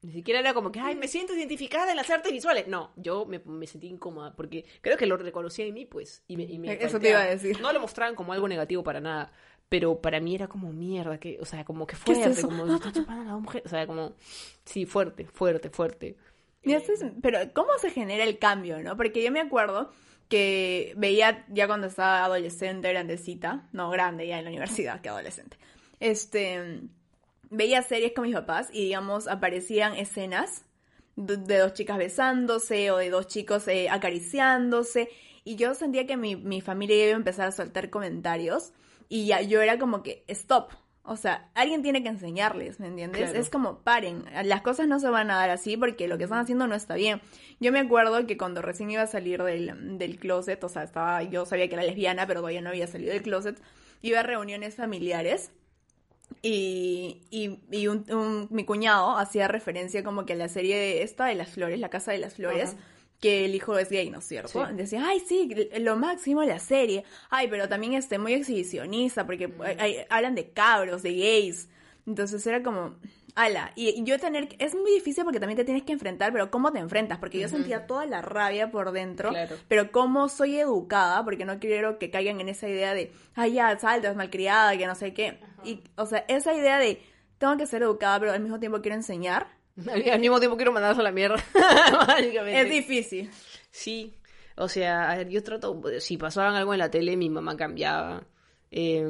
[0.00, 2.68] Ni siquiera era como que, ay, me siento identificada en las artes visuales.
[2.68, 6.22] No, yo me, me sentí incómoda porque creo que lo reconocía en mí, pues.
[6.28, 7.60] Y me, y me Eso te iba a decir.
[7.60, 9.32] No lo mostraban como algo negativo para nada,
[9.68, 12.48] pero para mí era como mierda, que, o sea, como que ¿Qué es fuerte, eso?
[12.48, 13.62] como está chupando a la mujer.
[13.64, 14.12] O sea, como,
[14.64, 16.16] sí, fuerte, fuerte, fuerte.
[16.62, 18.96] Y eso es- pero ¿cómo se genera el cambio, no?
[18.96, 19.90] Porque yo me acuerdo
[20.28, 25.56] que veía ya cuando estaba adolescente, grandecita, no grande ya en la universidad que adolescente.
[26.00, 26.82] Este
[27.50, 30.64] veía series con mis papás y digamos aparecían escenas
[31.16, 35.08] de, de dos chicas besándose o de dos chicos eh, acariciándose
[35.44, 38.72] y yo sentía que mi, mi familia iba a empezar a soltar comentarios
[39.08, 40.70] y ya yo era como que stop.
[41.10, 43.22] O sea, alguien tiene que enseñarles, ¿me entiendes?
[43.22, 43.38] Claro.
[43.40, 46.40] Es como, paren, las cosas no se van a dar así porque lo que están
[46.40, 47.22] haciendo no está bien.
[47.60, 51.22] Yo me acuerdo que cuando recién iba a salir del, del closet, o sea, estaba,
[51.22, 53.58] yo sabía que era lesbiana, pero todavía no había salido del closet,
[54.02, 55.50] iba a reuniones familiares
[56.42, 61.02] y, y, y un, un- mi cuñado hacía referencia como que a la serie de
[61.02, 62.78] esta de las flores, la casa de las flores, Ajá.
[63.20, 64.66] Que el hijo es gay, ¿no es cierto?
[64.66, 64.74] Sí.
[64.74, 65.48] Decía, ay, sí,
[65.80, 67.04] lo máximo la serie.
[67.30, 71.68] Ay, pero también este, muy exhibicionista, porque hay- hay- hablan de cabros, de gays.
[72.06, 72.94] Entonces era como,
[73.34, 76.50] ala, y, y yo tener, es muy difícil porque también te tienes que enfrentar, pero
[76.50, 77.18] ¿cómo te enfrentas?
[77.18, 79.56] Porque yo sentía toda la rabia por dentro, Claro.
[79.68, 83.78] pero cómo soy educada, porque no quiero que caigan en esa idea de, ay, ya,
[83.78, 85.38] saltas, malcriada, que no sé qué.
[85.64, 87.02] Y, o sea, esa idea de,
[87.38, 89.48] tengo que ser educada, pero al mismo tiempo quiero enseñar,
[90.12, 91.42] Al mismo tiempo quiero mandarlos a la mierda.
[92.18, 93.30] Es difícil.
[93.70, 94.14] Sí,
[94.56, 98.24] o sea, a ver, yo trato, si pasaban algo en la tele, mi mamá cambiaba.
[98.70, 99.02] Eh,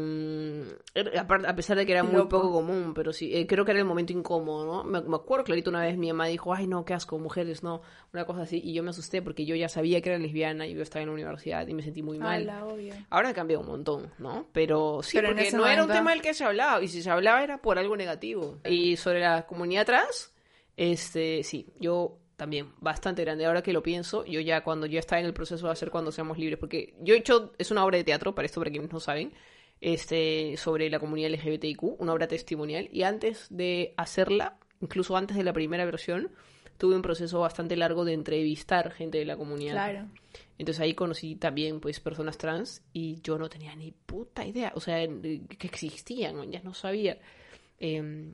[0.94, 2.28] a pesar de que era muy loco.
[2.28, 4.84] poco común, pero sí, eh, creo que era el momento incómodo, ¿no?
[4.84, 7.82] Me, me acuerdo clarito una vez mi mamá dijo, ay no, qué asco, mujeres, no,
[8.12, 10.74] una cosa así, y yo me asusté porque yo ya sabía que era lesbiana y
[10.74, 12.48] yo estaba en la universidad y me sentí muy mal.
[12.62, 12.94] Obvio.
[13.10, 14.46] Ahora ha cambiado un montón, ¿no?
[14.52, 17.10] Pero sí, Pero porque no era un tema del que se hablaba, y si se
[17.10, 18.58] hablaba era por algo negativo.
[18.64, 20.32] Y sobre la comunidad trans,
[20.78, 23.44] este, sí, yo también, bastante grande.
[23.44, 26.12] Ahora que lo pienso, yo ya cuando yo estaba en el proceso de hacer Cuando
[26.12, 28.92] Seamos Libres, porque yo he hecho, es una obra de teatro, para esto, para quienes
[28.92, 29.32] no saben,
[29.80, 35.42] este, sobre la comunidad LGBTIQ, una obra testimonial, y antes de hacerla, incluso antes de
[35.42, 36.30] la primera versión,
[36.76, 39.72] tuve un proceso bastante largo de entrevistar gente de la comunidad.
[39.72, 40.08] Claro.
[40.58, 44.80] Entonces ahí conocí también pues personas trans y yo no tenía ni puta idea, o
[44.80, 47.18] sea, eh, que existían, ya no sabía.
[47.80, 48.30] Eh,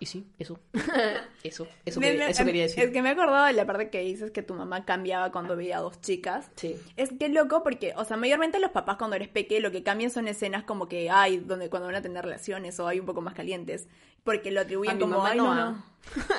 [0.00, 0.58] y sí, eso.
[1.44, 2.82] eso, eso, Me- quería, me- eso quería decir.
[2.84, 5.54] Es que me he acordado de la parte que dices que tu mamá cambiaba cuando
[5.56, 6.50] veía a dos chicas.
[6.56, 6.76] Sí.
[6.96, 9.82] Es que es loco porque, o sea, mayormente los papás cuando eres peque lo que
[9.82, 13.06] cambian son escenas como que hay donde cuando van a tener relaciones o hay un
[13.06, 13.88] poco más calientes.
[14.24, 15.84] Porque lo A atribuyen mi como, mamá ay, no, no, ah.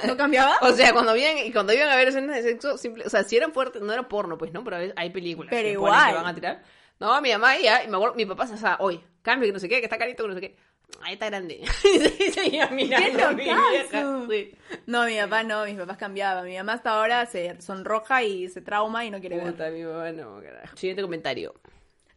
[0.03, 0.07] no.
[0.07, 0.55] ¿No cambiaba?
[0.61, 3.23] O sea, cuando iban, y cuando iban a ver escenas de sexo, simple, o sea,
[3.23, 4.63] si eran fuertes, no era porno, pues, ¿no?
[4.63, 6.09] Pero a veces hay películas Pero que igual.
[6.09, 6.63] que van a tirar.
[6.99, 9.59] No, mi mamá ya, y me acuerdo, mi papá se sea, oye, cambio, que no
[9.59, 10.55] sé qué, que está carito, que no sé qué.
[11.01, 11.61] Ahí está grande.
[11.83, 14.25] Y seguía mirando a mi vieja.
[14.29, 14.51] Sí.
[14.85, 16.45] No, mi papá no, mis papás cambiaban.
[16.45, 19.51] Mi mamá hasta ahora se sonroja y se trauma y no quiere ver.
[19.51, 20.77] Puta, mi mamá no, carajo.
[20.77, 21.53] Siguiente comentario.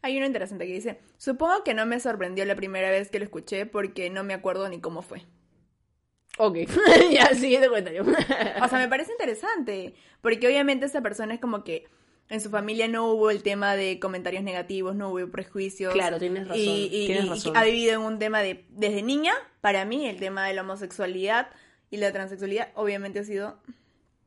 [0.02, 3.24] Hay uno interesante que dice, supongo que no me sorprendió la primera vez que lo
[3.24, 5.22] escuché porque no me acuerdo ni cómo fue.
[6.36, 6.58] Ok,
[7.10, 8.02] ya, siguiente comentario.
[8.02, 11.86] O sea, me parece interesante, porque obviamente esa persona es como que
[12.28, 15.92] en su familia no hubo el tema de comentarios negativos, no hubo prejuicios.
[15.92, 17.56] Claro, tienes razón, Y, y- tienes y razón.
[17.56, 21.48] ha vivido en un tema de, desde niña, para mí, el tema de la homosexualidad
[21.90, 23.58] y la transexualidad obviamente ha sido...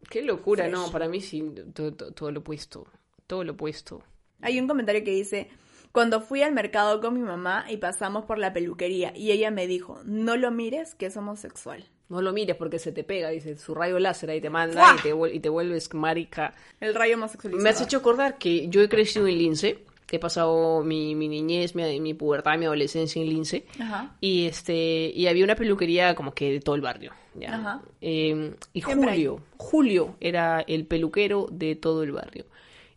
[0.09, 0.73] Qué locura, Fresh.
[0.75, 1.43] no, para mí sí,
[1.73, 2.87] todo, todo- todo lo opuesto.
[3.25, 4.03] Todo lo opuesto.
[4.41, 5.49] Hay un comentario que dice,
[5.91, 9.67] cuando fui al mercado con mi mamá y pasamos por la peluquería y ella me
[9.67, 11.83] dijo, no lo mires que es homosexual.
[12.09, 14.95] No lo mires porque se te pega, dice, su rayo láser ahí te manda ¡Fua!
[14.97, 16.53] y te, y te vuelves marica.
[16.79, 17.61] El rayo homosexualizado.
[17.63, 19.79] Me has hecho acordar que yo he crecido en Lince,
[20.09, 23.65] he pasado mi, mi niñez, mi, mi pubertad, mi adolescencia en Lince.
[23.79, 24.15] Ajá.
[24.21, 27.11] Y este y había una peluquería como que de todo el barrio.
[27.35, 27.53] ¿ya?
[27.55, 27.81] Ajá.
[27.99, 28.81] Eh, y.
[28.81, 32.45] Julio, Julio era el peluquero de todo el barrio.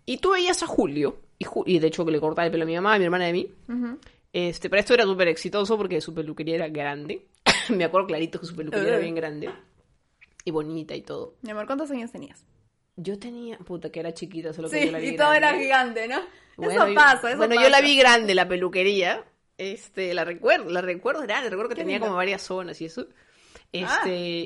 [0.06, 2.62] Y tú veías a Julio, y, Ju- y de hecho que le cortaba el pelo
[2.62, 3.48] a mi mamá, a mi hermana y a mí.
[4.32, 7.26] Este, pero esto era súper exitoso porque su peluquería era grande.
[7.76, 9.50] Me acuerdo clarito que su peluquería era bien grande.
[10.44, 11.34] Y bonita y todo.
[11.42, 12.44] Mi amor, ¿cuántos años tenías?
[12.96, 15.54] Yo tenía, puta, que era chiquita, solo que Sí, yo la vi y todo era
[15.58, 16.20] gigante, ¿no?
[16.56, 17.66] Bueno, eso pasa, eso Bueno, pasa.
[17.66, 19.24] yo la vi grande, la peluquería.
[19.56, 22.06] Este, la recuerdo, la recuerdo grande, recuerdo que tenía lindo.
[22.06, 23.06] como varias zonas y eso.
[23.72, 23.86] Este,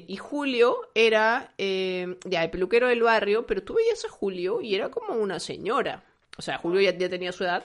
[0.02, 0.04] Ah.
[0.06, 4.74] y Julio era, eh, ya, el peluquero del barrio, pero tú veías a Julio y
[4.74, 6.04] era como una señora.
[6.36, 7.64] O sea, Julio ya, ya tenía su edad.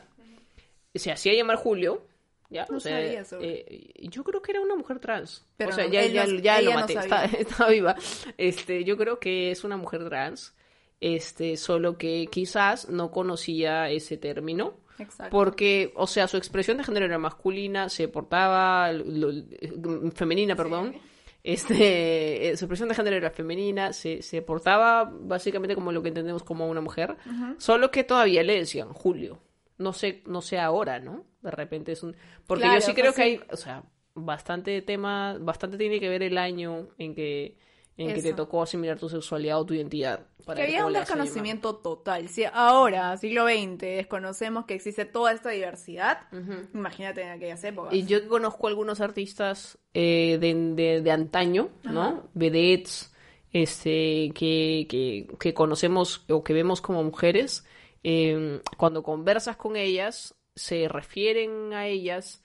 [0.96, 2.04] Se hacía llamar Julio.
[2.50, 5.46] Ya, No o sea, sabía eh, yo creo que era una mujer trans.
[5.56, 7.96] Pero o sea, no, ya, ya, no- ya lo maté, está, está viva.
[8.38, 10.56] Este, yo creo que es una mujer trans.
[11.02, 14.74] Este, solo que quizás no conocía ese término.
[14.98, 15.30] Exacto.
[15.32, 20.96] Porque, o sea, su expresión de género era masculina, se portaba, lo- lo- femenina, perdón.
[21.42, 26.10] Este, eh, su expresión de género era femenina, se, se portaba básicamente como lo que
[26.10, 27.16] entendemos como una mujer,
[27.58, 29.40] solo que todavía le decían Julio.
[29.80, 31.26] No sé, no sé ahora, ¿no?
[31.42, 32.16] De repente es un...
[32.46, 36.10] Porque Claro, yo sí creo pues que hay, o sea, bastante tema, bastante tiene que
[36.10, 37.58] ver el año en que,
[37.98, 40.28] en que te tocó asimilar tu sexualidad o tu identidad.
[40.46, 42.30] para Que había un desconocimiento total.
[42.30, 46.28] Si ahora, siglo XX, desconocemos que existe toda esta diversidad,
[46.74, 47.94] imagínate en aquellas épocas.
[47.94, 52.30] Y yo conozco algunos artistas eh, de, de, de antaño, ¿no?
[52.34, 53.14] Vedettes,
[53.52, 57.66] este, que, que, que conocemos o que vemos como mujeres,
[58.04, 62.44] eh, cuando conversas con ellas, se refieren a ellas,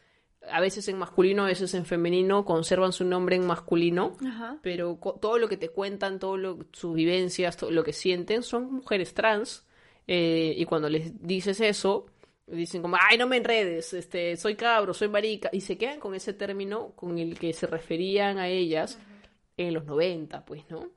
[0.50, 4.58] a veces en masculino, a veces en femenino, conservan su nombre en masculino, Ajá.
[4.62, 8.72] pero todo lo que te cuentan, todo lo, sus vivencias, todo lo que sienten, son
[8.72, 9.66] mujeres trans.
[10.06, 12.06] eh, y cuando les dices eso,
[12.46, 16.14] dicen como, ay, no me enredes, este, soy cabro, soy marica, y se quedan con
[16.14, 18.98] ese término con el que se referían a ellas
[19.56, 20.88] en los 90, pues, ¿no?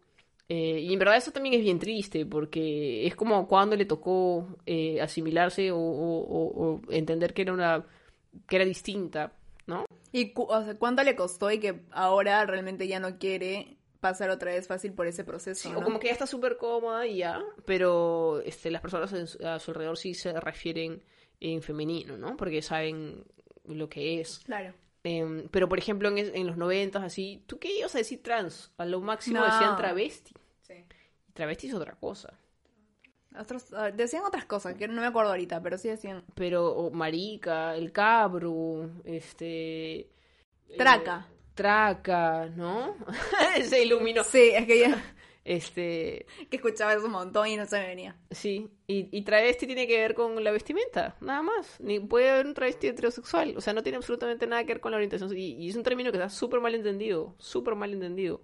[0.49, 4.47] Eh, y en verdad eso también es bien triste, porque es como cuando le tocó
[4.65, 7.85] eh, asimilarse o, o- o- o entender que era una,
[8.47, 9.33] que era distinta,
[9.65, 9.85] ¿no?
[10.13, 14.29] Y cu- o sea, cuánto le costó y que ahora realmente ya no quiere pasar
[14.29, 15.67] otra vez fácil por ese proceso.
[15.67, 15.79] Sí, ¿no?
[15.79, 19.71] O como que ya está súper cómoda y ya, pero este, las personas a su
[19.71, 21.03] alrededor sí se refieren
[21.41, 22.37] en femenino, ¿no?
[22.37, 23.25] Porque saben
[23.65, 24.39] lo que es.
[24.45, 24.73] Claro.
[25.09, 28.71] Em, pero, por ejemplo, en, en los noventas, así, ¿tú qué ibas a decir trans?
[28.77, 29.45] A lo máximo No.
[29.45, 30.33] decían travesti.
[30.61, 30.73] Sí.
[31.33, 32.33] Travesti es otra cosa.
[33.39, 36.89] Otros, ah, decían otras cosas, que no me acuerdo ahorita, pero sí decían Pero, o
[36.91, 39.99] marica, el cabro, este...
[39.99, 40.07] eh,
[40.77, 41.27] traca.
[41.53, 42.95] traca, ¿no?
[43.63, 44.23] se iluminó.
[44.23, 45.15] Sí, es que ya
[45.49, 46.25] Este...
[46.49, 48.15] que escuchaba eso un montón y no se me venía.
[48.31, 51.79] Sí, y, y travesti tiene que ver con la vestimenta, nada más.
[51.79, 54.91] Ni puede haber un travesti heterosexual, o sea, no tiene absolutamente nada que ver con
[54.91, 55.31] la orientación.
[55.37, 58.41] Y, y es un término que está súper mal entendido, súper mal entendido.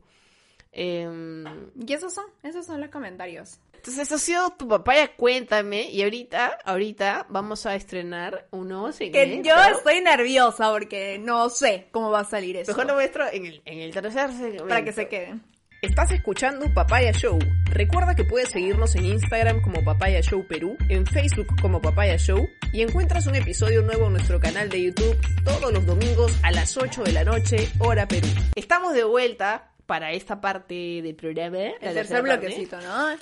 [0.72, 1.43] Em,
[1.86, 3.60] Y esos son, esos son los comentarios.
[3.76, 5.89] entonces, eso ha sido tu papaya, cuéntame.
[5.91, 9.49] Y ahorita, ahorita vamos a estrenar un nuevo Que segmento.
[9.49, 12.72] yo estoy nerviosa porque no sé cómo va a salir eso.
[12.72, 14.68] Mejor lo muestro en el, en el tercer segmento.
[14.68, 15.43] para que se queden.
[15.84, 17.38] Estás escuchando Papaya Show.
[17.66, 22.48] Recuerda que puedes seguirnos en Instagram como Papaya Show Perú, en Facebook como Papaya Show
[22.72, 26.78] y encuentras un episodio nuevo en nuestro canal de YouTube todos los domingos a las
[26.78, 28.30] 8 de la noche, hora Perú.
[28.56, 31.58] Estamos de vuelta para esta parte del programa.
[31.82, 33.18] El tercer bloquecito, ¿no?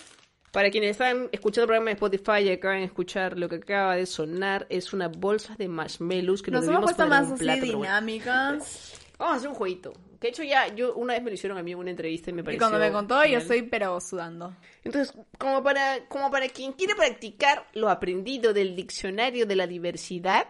[0.51, 3.95] Para quienes están escuchando el programa de Spotify y acaban de escuchar lo que acaba
[3.95, 8.93] de sonar, es una bolsa de marshmallows que Nos nos hemos puesto más así dinámicas.
[9.17, 9.93] Vamos a hacer un jueguito.
[10.21, 12.29] Que de hecho ya, yo una vez me lo hicieron a mí en una entrevista
[12.29, 12.59] y me Y pareció...
[12.59, 14.55] cuando me contó, yo estoy pero sudando.
[14.83, 20.45] Entonces, como para, como para quien quiere practicar lo aprendido del diccionario de la diversidad,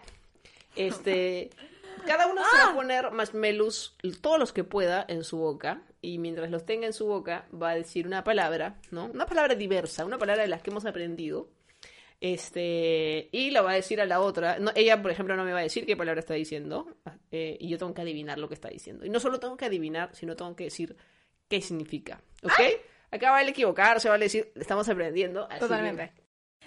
[0.76, 1.48] este,
[2.06, 5.80] cada uno se va a poner marshmallows, todos los que pueda, en su boca.
[6.02, 9.06] Y mientras los tenga en su boca, va a decir una palabra, ¿no?
[9.06, 11.48] Una palabra diversa, una palabra de las que hemos aprendido.
[12.22, 14.58] Este, y la va a decir a la otra.
[14.60, 16.86] No, ella, por ejemplo, no me va a decir qué palabra está diciendo.
[17.32, 19.04] eh, y yo tengo que adivinar lo que está diciendo.
[19.04, 20.96] Y no solo tengo que adivinar, sino tengo que decir
[21.48, 22.20] qué significa.
[22.42, 22.52] ¿Ok?
[23.10, 25.42] Acá vale equivocarse, vale decir, estamos aprendiendo.
[25.44, 26.12] así que- Totalmente.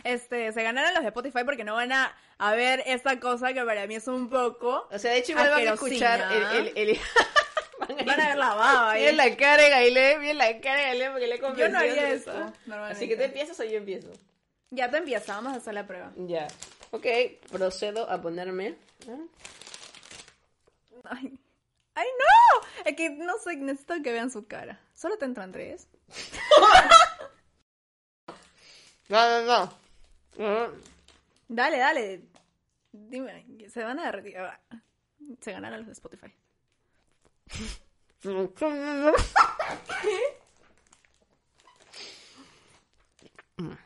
[0.04, 3.64] Este, se ganaron los de Spotify porque no van a, a ver esta cosa que
[3.64, 4.88] para mí es un poco.
[4.92, 6.68] O sea, de hecho, igual van a escuchar el.
[6.78, 7.00] el, el-
[7.80, 9.02] van, a Van a ver la baba ahí.
[9.04, 11.80] Bien la cara de Gailé, bien la cara de Gailé porque le he Yo no
[11.80, 12.54] haría eso.
[12.84, 14.10] Así que tú empiezas o yo empiezo.
[14.76, 16.12] Ya te empieza, vamos a hacer la prueba.
[16.18, 16.48] Ya.
[16.92, 17.06] Ok,
[17.52, 18.76] procedo a ponerme.
[21.04, 21.38] Ay.
[21.94, 22.68] ¡Ay, no!
[22.84, 24.80] Es que no sé, necesito que vean su cara.
[24.94, 25.88] Solo te entran tres.
[29.08, 29.72] No, no,
[30.40, 30.72] no.
[31.48, 32.24] Dale, dale.
[32.92, 34.36] Dime, se van a derretir.
[34.40, 34.60] Ah,
[35.42, 36.34] Se ganaron los de Spotify.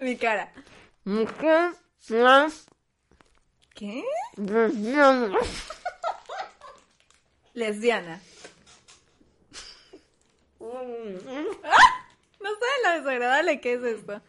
[0.00, 0.52] Mi cara.
[3.74, 4.04] ¿Qué?
[7.54, 8.20] Lesbiana.
[11.64, 12.06] ¡Ah!
[12.40, 14.20] No saben lo desagradable que es esto.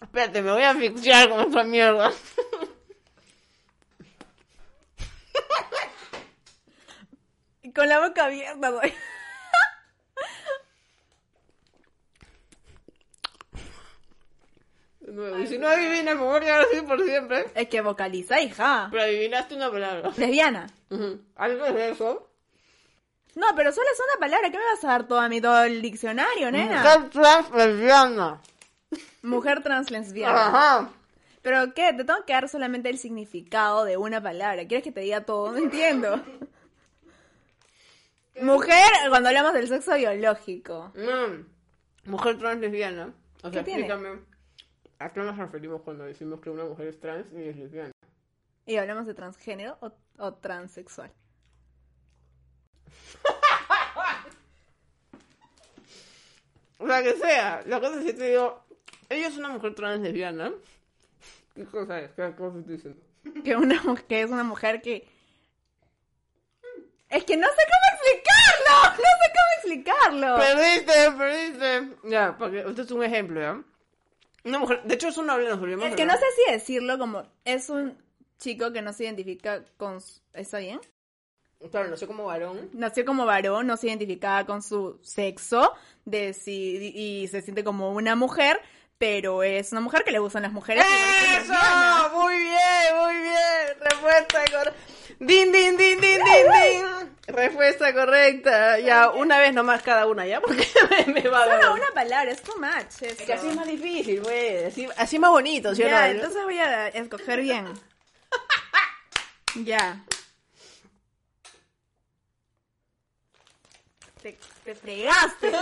[0.00, 2.12] Espérate, me voy a asfixiar con esta mierda.
[7.78, 8.92] Con la boca abierta, güey.
[14.98, 17.46] De nuevo, Y si no adivinas, me voy a quedar así por siempre.
[17.54, 18.88] Es que vocaliza, hija.
[18.90, 20.10] Pero adivinaste una palabra.
[20.16, 20.66] Lesbiana.
[21.36, 22.28] Antes de eso.
[23.36, 24.50] No, pero solo es una palabra.
[24.50, 26.82] ¿Qué me vas a dar todo a mí, todo el diccionario, nena?
[26.82, 28.40] Mujer trans lesbiana.
[29.22, 30.48] Mujer trans lesbiana.
[30.48, 30.90] Ajá.
[31.42, 31.92] ¿Pero qué?
[31.92, 34.66] Te tengo que dar solamente el significado de una palabra.
[34.66, 35.52] ¿Quieres que te diga todo?
[35.52, 36.20] No entiendo.
[38.42, 40.92] Mujer, cuando hablamos del sexo biológico.
[40.94, 42.10] Mm.
[42.10, 43.14] Mujer trans lesbiana.
[43.42, 43.86] O sea, ¿Qué tiene?
[43.86, 44.20] explícame.
[44.98, 47.92] ¿A qué nos referimos cuando decimos que una mujer es trans y es lesbiana?
[48.66, 51.12] ¿Y hablamos de transgénero o, o transexual?
[56.80, 57.62] O sea, que sea.
[57.66, 58.62] La cosa es que te digo,
[59.08, 60.52] ella es una mujer trans lesbiana.
[61.54, 62.12] ¿Qué cosa es?
[62.12, 63.00] ¿Qué cosa estoy diciendo?
[63.44, 65.08] Que, una, que es una mujer que...
[67.10, 67.97] Es que no sé cómo
[69.04, 70.36] sé cómo explicarlo.
[70.36, 71.96] Perdiste, perdiste.
[72.04, 73.62] Ya, porque este es un ejemplo, ¿ya?
[74.44, 75.86] Una mujer, de hecho eso no nos olvidamos.
[75.88, 77.24] Es que no sé si decirlo como...
[77.44, 77.98] Es un
[78.38, 80.00] chico que no se identifica con...
[80.00, 80.80] su- ¿Está bien?
[81.72, 82.70] Claro, no sé como varón.
[82.72, 85.74] nació como varón, no se identificaba con su sexo
[86.04, 88.60] de si, y se siente como una mujer,
[88.96, 90.84] pero es una mujer que le gustan las mujeres.
[90.86, 91.54] es ¡Eso!
[92.14, 93.76] Muy bien, muy bien.
[93.80, 94.72] Respuesta.
[95.20, 96.84] Din, din, din, din, din, din.
[97.26, 98.78] Respuesta correcta.
[98.78, 100.40] Ya, una vez nomás cada una, ¿ya?
[100.40, 100.66] Porque
[101.06, 101.72] me, me va a Solo dar.
[101.72, 103.02] una palabra, es too much.
[103.02, 104.64] Es que así es más difícil, güey.
[104.64, 106.06] Así, así más bonito, ¿sí o Ya, no?
[106.06, 107.66] entonces voy a escoger bien.
[109.64, 110.02] ya.
[114.22, 115.52] Te, te fregaste.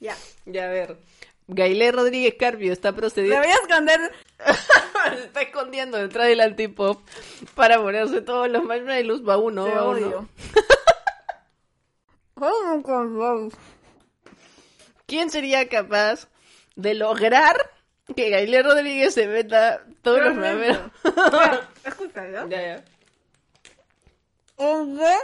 [0.00, 0.16] ya.
[0.46, 0.96] Ya, a ver.
[1.46, 3.38] Gailé Rodríguez Carpio está Me procediendo.
[3.38, 4.00] voy a esconder.
[5.16, 7.00] Se está escondiendo detrás del antipop
[7.54, 9.26] para ponerse todos los marshmallows.
[9.28, 10.06] Va uno, Te va uno.
[10.06, 10.28] odio.
[12.34, 13.50] ¿Cómo con
[15.06, 16.28] ¿Quién sería capaz
[16.76, 17.56] de lograr
[18.16, 20.90] que Gailé Rodríguez se meta todos los marshmallows?
[21.84, 22.48] Escúchalo.
[22.48, 22.84] ya, ya.
[24.56, 25.14] Hombre,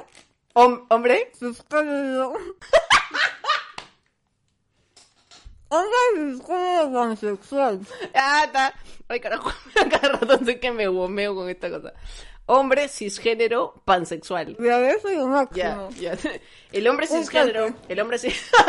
[0.54, 1.30] Hom- ¿Hombre?
[1.38, 2.32] suscríbelo.
[5.68, 7.80] Hombre, suscríbelo transexual.
[8.14, 8.74] Ah, está.
[9.08, 9.50] Ay, carajo.
[9.90, 11.92] Cada rato sé que me gomeo con esta cosa.
[12.46, 14.56] Hombre cisgénero pansexual.
[14.60, 15.90] Y a ver, soy un Ya, máximo.
[16.00, 16.16] ya.
[16.72, 17.74] El hombre cisgénero.
[17.88, 18.50] El hombre cis...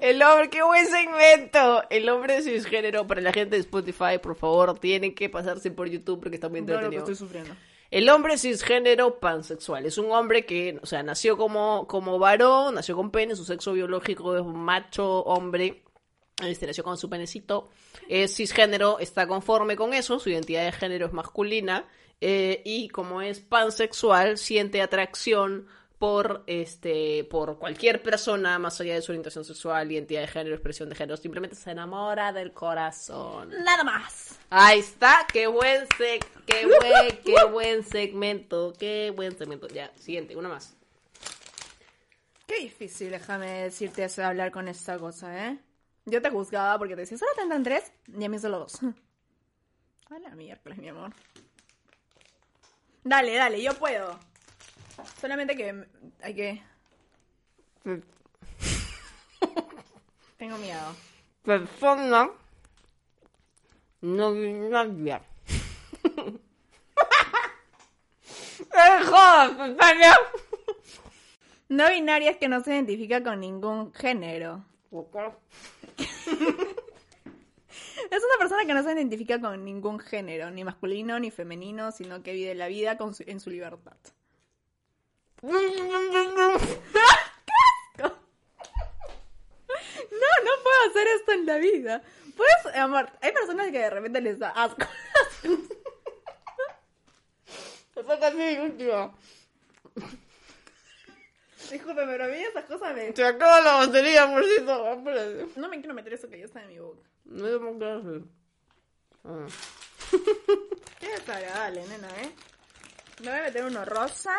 [0.00, 1.82] El hombre, qué buen segmento.
[1.90, 6.20] El hombre cisgénero para la gente de Spotify, por favor, tienen que pasarse por YouTube
[6.20, 7.02] porque está muy Claro que entretenido.
[7.10, 7.54] estoy sufriendo.
[7.94, 9.86] El hombre cisgénero pansexual.
[9.86, 13.72] Es un hombre que, o sea, nació como, como varón, nació con pene, su sexo
[13.72, 15.84] biológico es un macho, hombre,
[16.44, 17.68] este, nació con su penecito,
[18.08, 21.86] es cisgénero, está conforme con eso, su identidad de género es masculina,
[22.20, 25.68] eh, y como es pansexual, siente atracción
[26.04, 30.90] por este por cualquier persona más allá de su orientación sexual, identidad de género, expresión
[30.90, 33.48] de género, simplemente se enamora del corazón.
[33.64, 34.38] Nada más.
[34.50, 39.66] Ahí está, qué buen seg qué buen, qué buen segmento, qué buen segmento.
[39.68, 40.76] Ya, siguiente, una más.
[42.46, 45.58] Qué difícil, déjame decirte eso de hablar con esta cosa, ¿eh?
[46.04, 48.78] Yo te juzgaba porque te decía, solo te entran tres y a mí solo dos.
[50.10, 51.14] A la miércoles, mi amor.
[53.04, 54.33] Dale, dale, yo puedo.
[55.20, 55.86] Solamente que
[56.22, 56.62] hay que...
[60.38, 60.94] Tengo miedo.
[61.42, 62.30] Persona
[64.00, 65.20] no binaria.
[68.74, 70.12] ¡Eh!
[71.68, 74.64] No binaria es que no se identifica con ningún género.
[78.10, 82.22] Es una persona que no se identifica con ningún género, ni masculino ni femenino, sino
[82.22, 83.96] que vive la vida con su- en su libertad.
[85.44, 85.52] No,
[90.42, 92.02] no puedo hacer esto en la vida.
[92.34, 94.86] Pues, amor, hay personas que de repente les da asco.
[97.94, 99.14] Eso casi último.
[101.70, 103.14] Disculpe, pero a mí esas cosas me...
[103.14, 104.92] Se acaba la batería, amorcito.
[104.92, 105.46] Espérate.
[105.56, 107.02] No me quiero meter eso que ya está en mi boca.
[107.24, 108.22] No es muy clase.
[109.24, 109.46] Ah.
[111.00, 112.32] Qué desagradable, nena, ¿eh?
[113.20, 114.36] Me voy a meter uno rosa.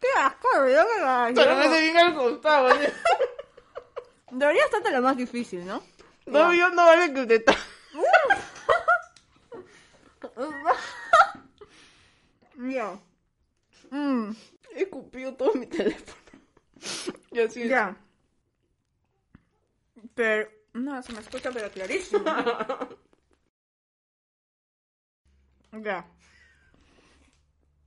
[0.00, 0.86] Qué asco, ¿verdad?
[0.86, 2.70] que la- Pero me se viene al costado.
[2.70, 2.86] ¿sí?
[4.30, 5.82] Debería estarte lo más difícil, ¿no?
[6.26, 7.54] No, yo no vale que usted está.
[12.56, 12.98] Ya.
[13.90, 14.32] Mm,
[14.74, 16.18] He escupido todo mi teléfono.
[17.30, 17.68] Y así.
[17.68, 17.96] ya.
[20.14, 20.50] Pero...
[20.74, 22.24] No, se me escucha pero clarísimo.
[25.72, 26.06] ya.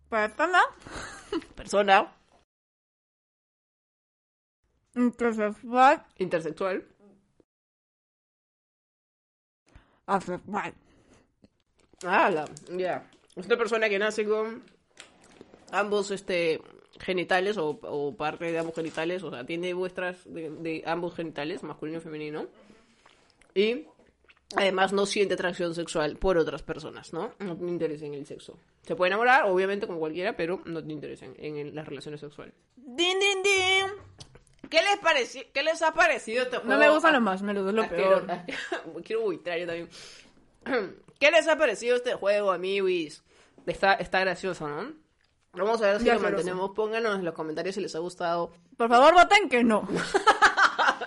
[0.09, 0.61] Persona
[1.55, 2.13] Persona
[4.95, 6.85] intersexual intersexual.
[10.05, 10.73] asexual.
[12.03, 12.45] Ah,
[12.77, 13.09] ya.
[13.35, 14.63] Es una persona que nace con
[15.71, 16.61] ambos este
[16.99, 21.63] genitales o, o parte de ambos genitales, o sea, tiene vuestras de, de ambos genitales,
[21.63, 22.47] masculino y femenino.
[23.55, 23.85] Y
[24.55, 27.33] además no siente atracción sexual por otras personas, ¿no?
[27.39, 28.59] No tiene interés en el sexo.
[28.83, 32.55] Se puede enamorar, obviamente, como cualquiera, pero no tiene interés en, en las relaciones sexuales.
[32.75, 33.85] Din, din, din.
[34.69, 35.43] ¿Qué les pareció?
[35.53, 36.71] ¿Qué les ha parecido este juego?
[36.71, 38.25] No me gustan los más, me los es lo peor.
[39.03, 39.89] Quiero buitrar yo también.
[41.19, 43.23] ¿Qué les ha parecido este juego, amiguis?
[43.65, 44.93] Está, está gracioso, ¿no?
[45.53, 46.71] Vamos a ver si Ya, lo mantenemos.
[46.71, 48.53] Pónganos en los comentarios si les ha gustado.
[48.77, 49.87] Por favor, voten que no.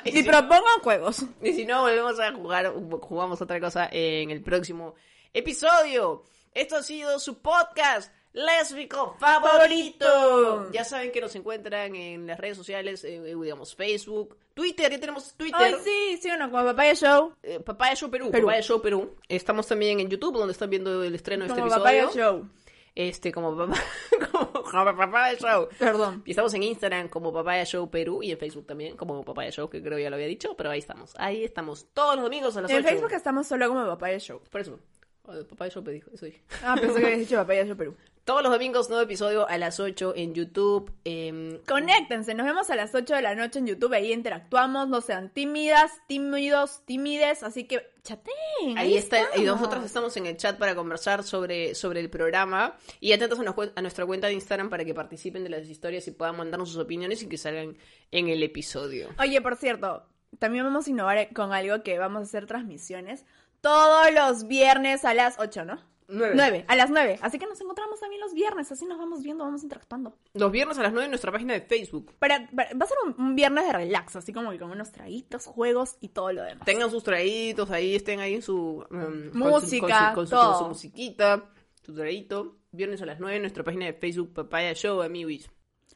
[0.04, 1.24] Y Y si, propongan juegos.
[1.42, 4.94] y si no, volvemos a jugar, jugamos otra cosa en el próximo
[5.32, 6.24] episodio.
[6.54, 10.70] Esto ha sido su podcast lésbico favorito.
[10.70, 15.00] Ya saben que nos encuentran en las redes sociales, eh, eh, digamos Facebook, Twitter, ya
[15.00, 15.60] tenemos Twitter.
[15.60, 17.34] Ay, sí, síganos como Papaya Show.
[17.42, 18.46] Eh, Papaya Show Perú, Perú.
[18.46, 19.16] Papaya Show Perú.
[19.28, 22.06] Estamos también en YouTube, donde están viendo el estreno de este Como episodio.
[22.06, 22.48] Papaya Show.
[22.94, 23.74] Este, como papá,
[24.30, 25.68] como, como Papaya Show.
[25.76, 26.22] Perdón.
[26.24, 29.68] Y estamos en Instagram como Papaya Show Perú y en Facebook también como Papaya Show,
[29.68, 31.14] que creo ya lo había dicho, pero ahí estamos.
[31.18, 32.88] Ahí estamos todos los domingos a las En 8.
[32.88, 34.40] Facebook estamos solo como Papaya Show.
[34.48, 34.78] Por eso.
[35.24, 36.42] Papaya Show eso dije.
[36.62, 37.96] Ah, pensé que habías dicho Papaya Show Perú.
[38.24, 40.90] Todos los domingos, nuevo episodio a las 8 en YouTube.
[41.04, 45.02] em, Conéctense, nos vemos a las 8 de la noche en YouTube, ahí interactuamos, no
[45.02, 48.78] sean tímidas, tímidos, tímides, así que chateen.
[48.78, 49.44] Ahí está, y estamos.
[49.60, 52.76] nosotros estamos en el chat para conversar sobre, sobre el programa.
[53.00, 56.06] Y atentos a, nos- a nuestra cuenta de Instagram para que participen de las historias
[56.08, 57.76] y puedan mandarnos sus opiniones y que salgan
[58.10, 59.08] en el episodio.
[59.18, 60.06] Oye, por cierto,
[60.38, 63.24] también vamos a innovar con algo que vamos a hacer transmisiones
[63.64, 65.80] todos los viernes a las 8, ¿no?
[66.06, 66.34] Nueve.
[66.36, 67.18] 9, a las 9.
[67.22, 70.14] Así que nos encontramos también los viernes, así nos vamos viendo, vamos interactuando.
[70.34, 72.12] Los viernes a las 9 en nuestra página de Facebook.
[72.18, 74.92] Para, para- va a ser un, un viernes de relax, así como que con unos
[74.92, 76.66] traguitos, juegos y todo lo demás.
[76.66, 78.84] Tengan sus traídos ahí, estén ahí en su...
[78.90, 80.50] em, con su- Música, con su, con su- todo.
[80.52, 81.44] con su musiquita,
[81.82, 82.56] su traído.
[82.70, 85.48] Viernes a las 9 en nuestra página de Facebook, Papaya Show, amigos.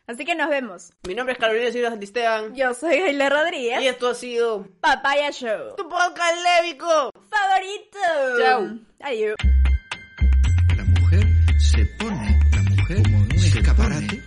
[0.09, 0.91] Así que nos vemos.
[1.07, 2.55] Mi nombre es Carolina Silva Santisteban.
[2.55, 3.83] Yo soy Jaila Rodríguez.
[3.83, 5.77] Y esto ha sido Papaya Show.
[5.77, 7.99] Tu podcast lébico favorito.
[8.39, 8.79] Chao.
[9.01, 9.35] Adiós.
[10.79, 11.27] La mujer
[11.59, 14.23] se pone, la mujer como un escaparate,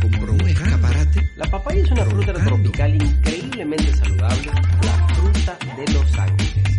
[0.00, 1.30] como un escaparate.
[1.34, 4.52] La papaya es una fruta tropical increíblemente saludable,
[4.84, 6.78] la fruta de los ángeles.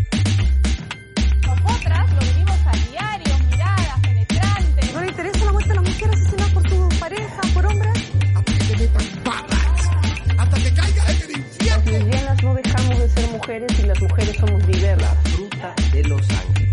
[1.44, 4.94] Nosotras lo vivimos a diario, miradas penetrantes.
[4.94, 7.95] No le interesa la vuelta a las mujeres asesinadas por su pareja, por hombres.
[10.38, 10.76] Hasta que.
[11.66, 15.18] Las lesbianas no dejamos de ser mujeres y las mujeres somos diversas.
[15.34, 16.65] Fruta de los ángeles.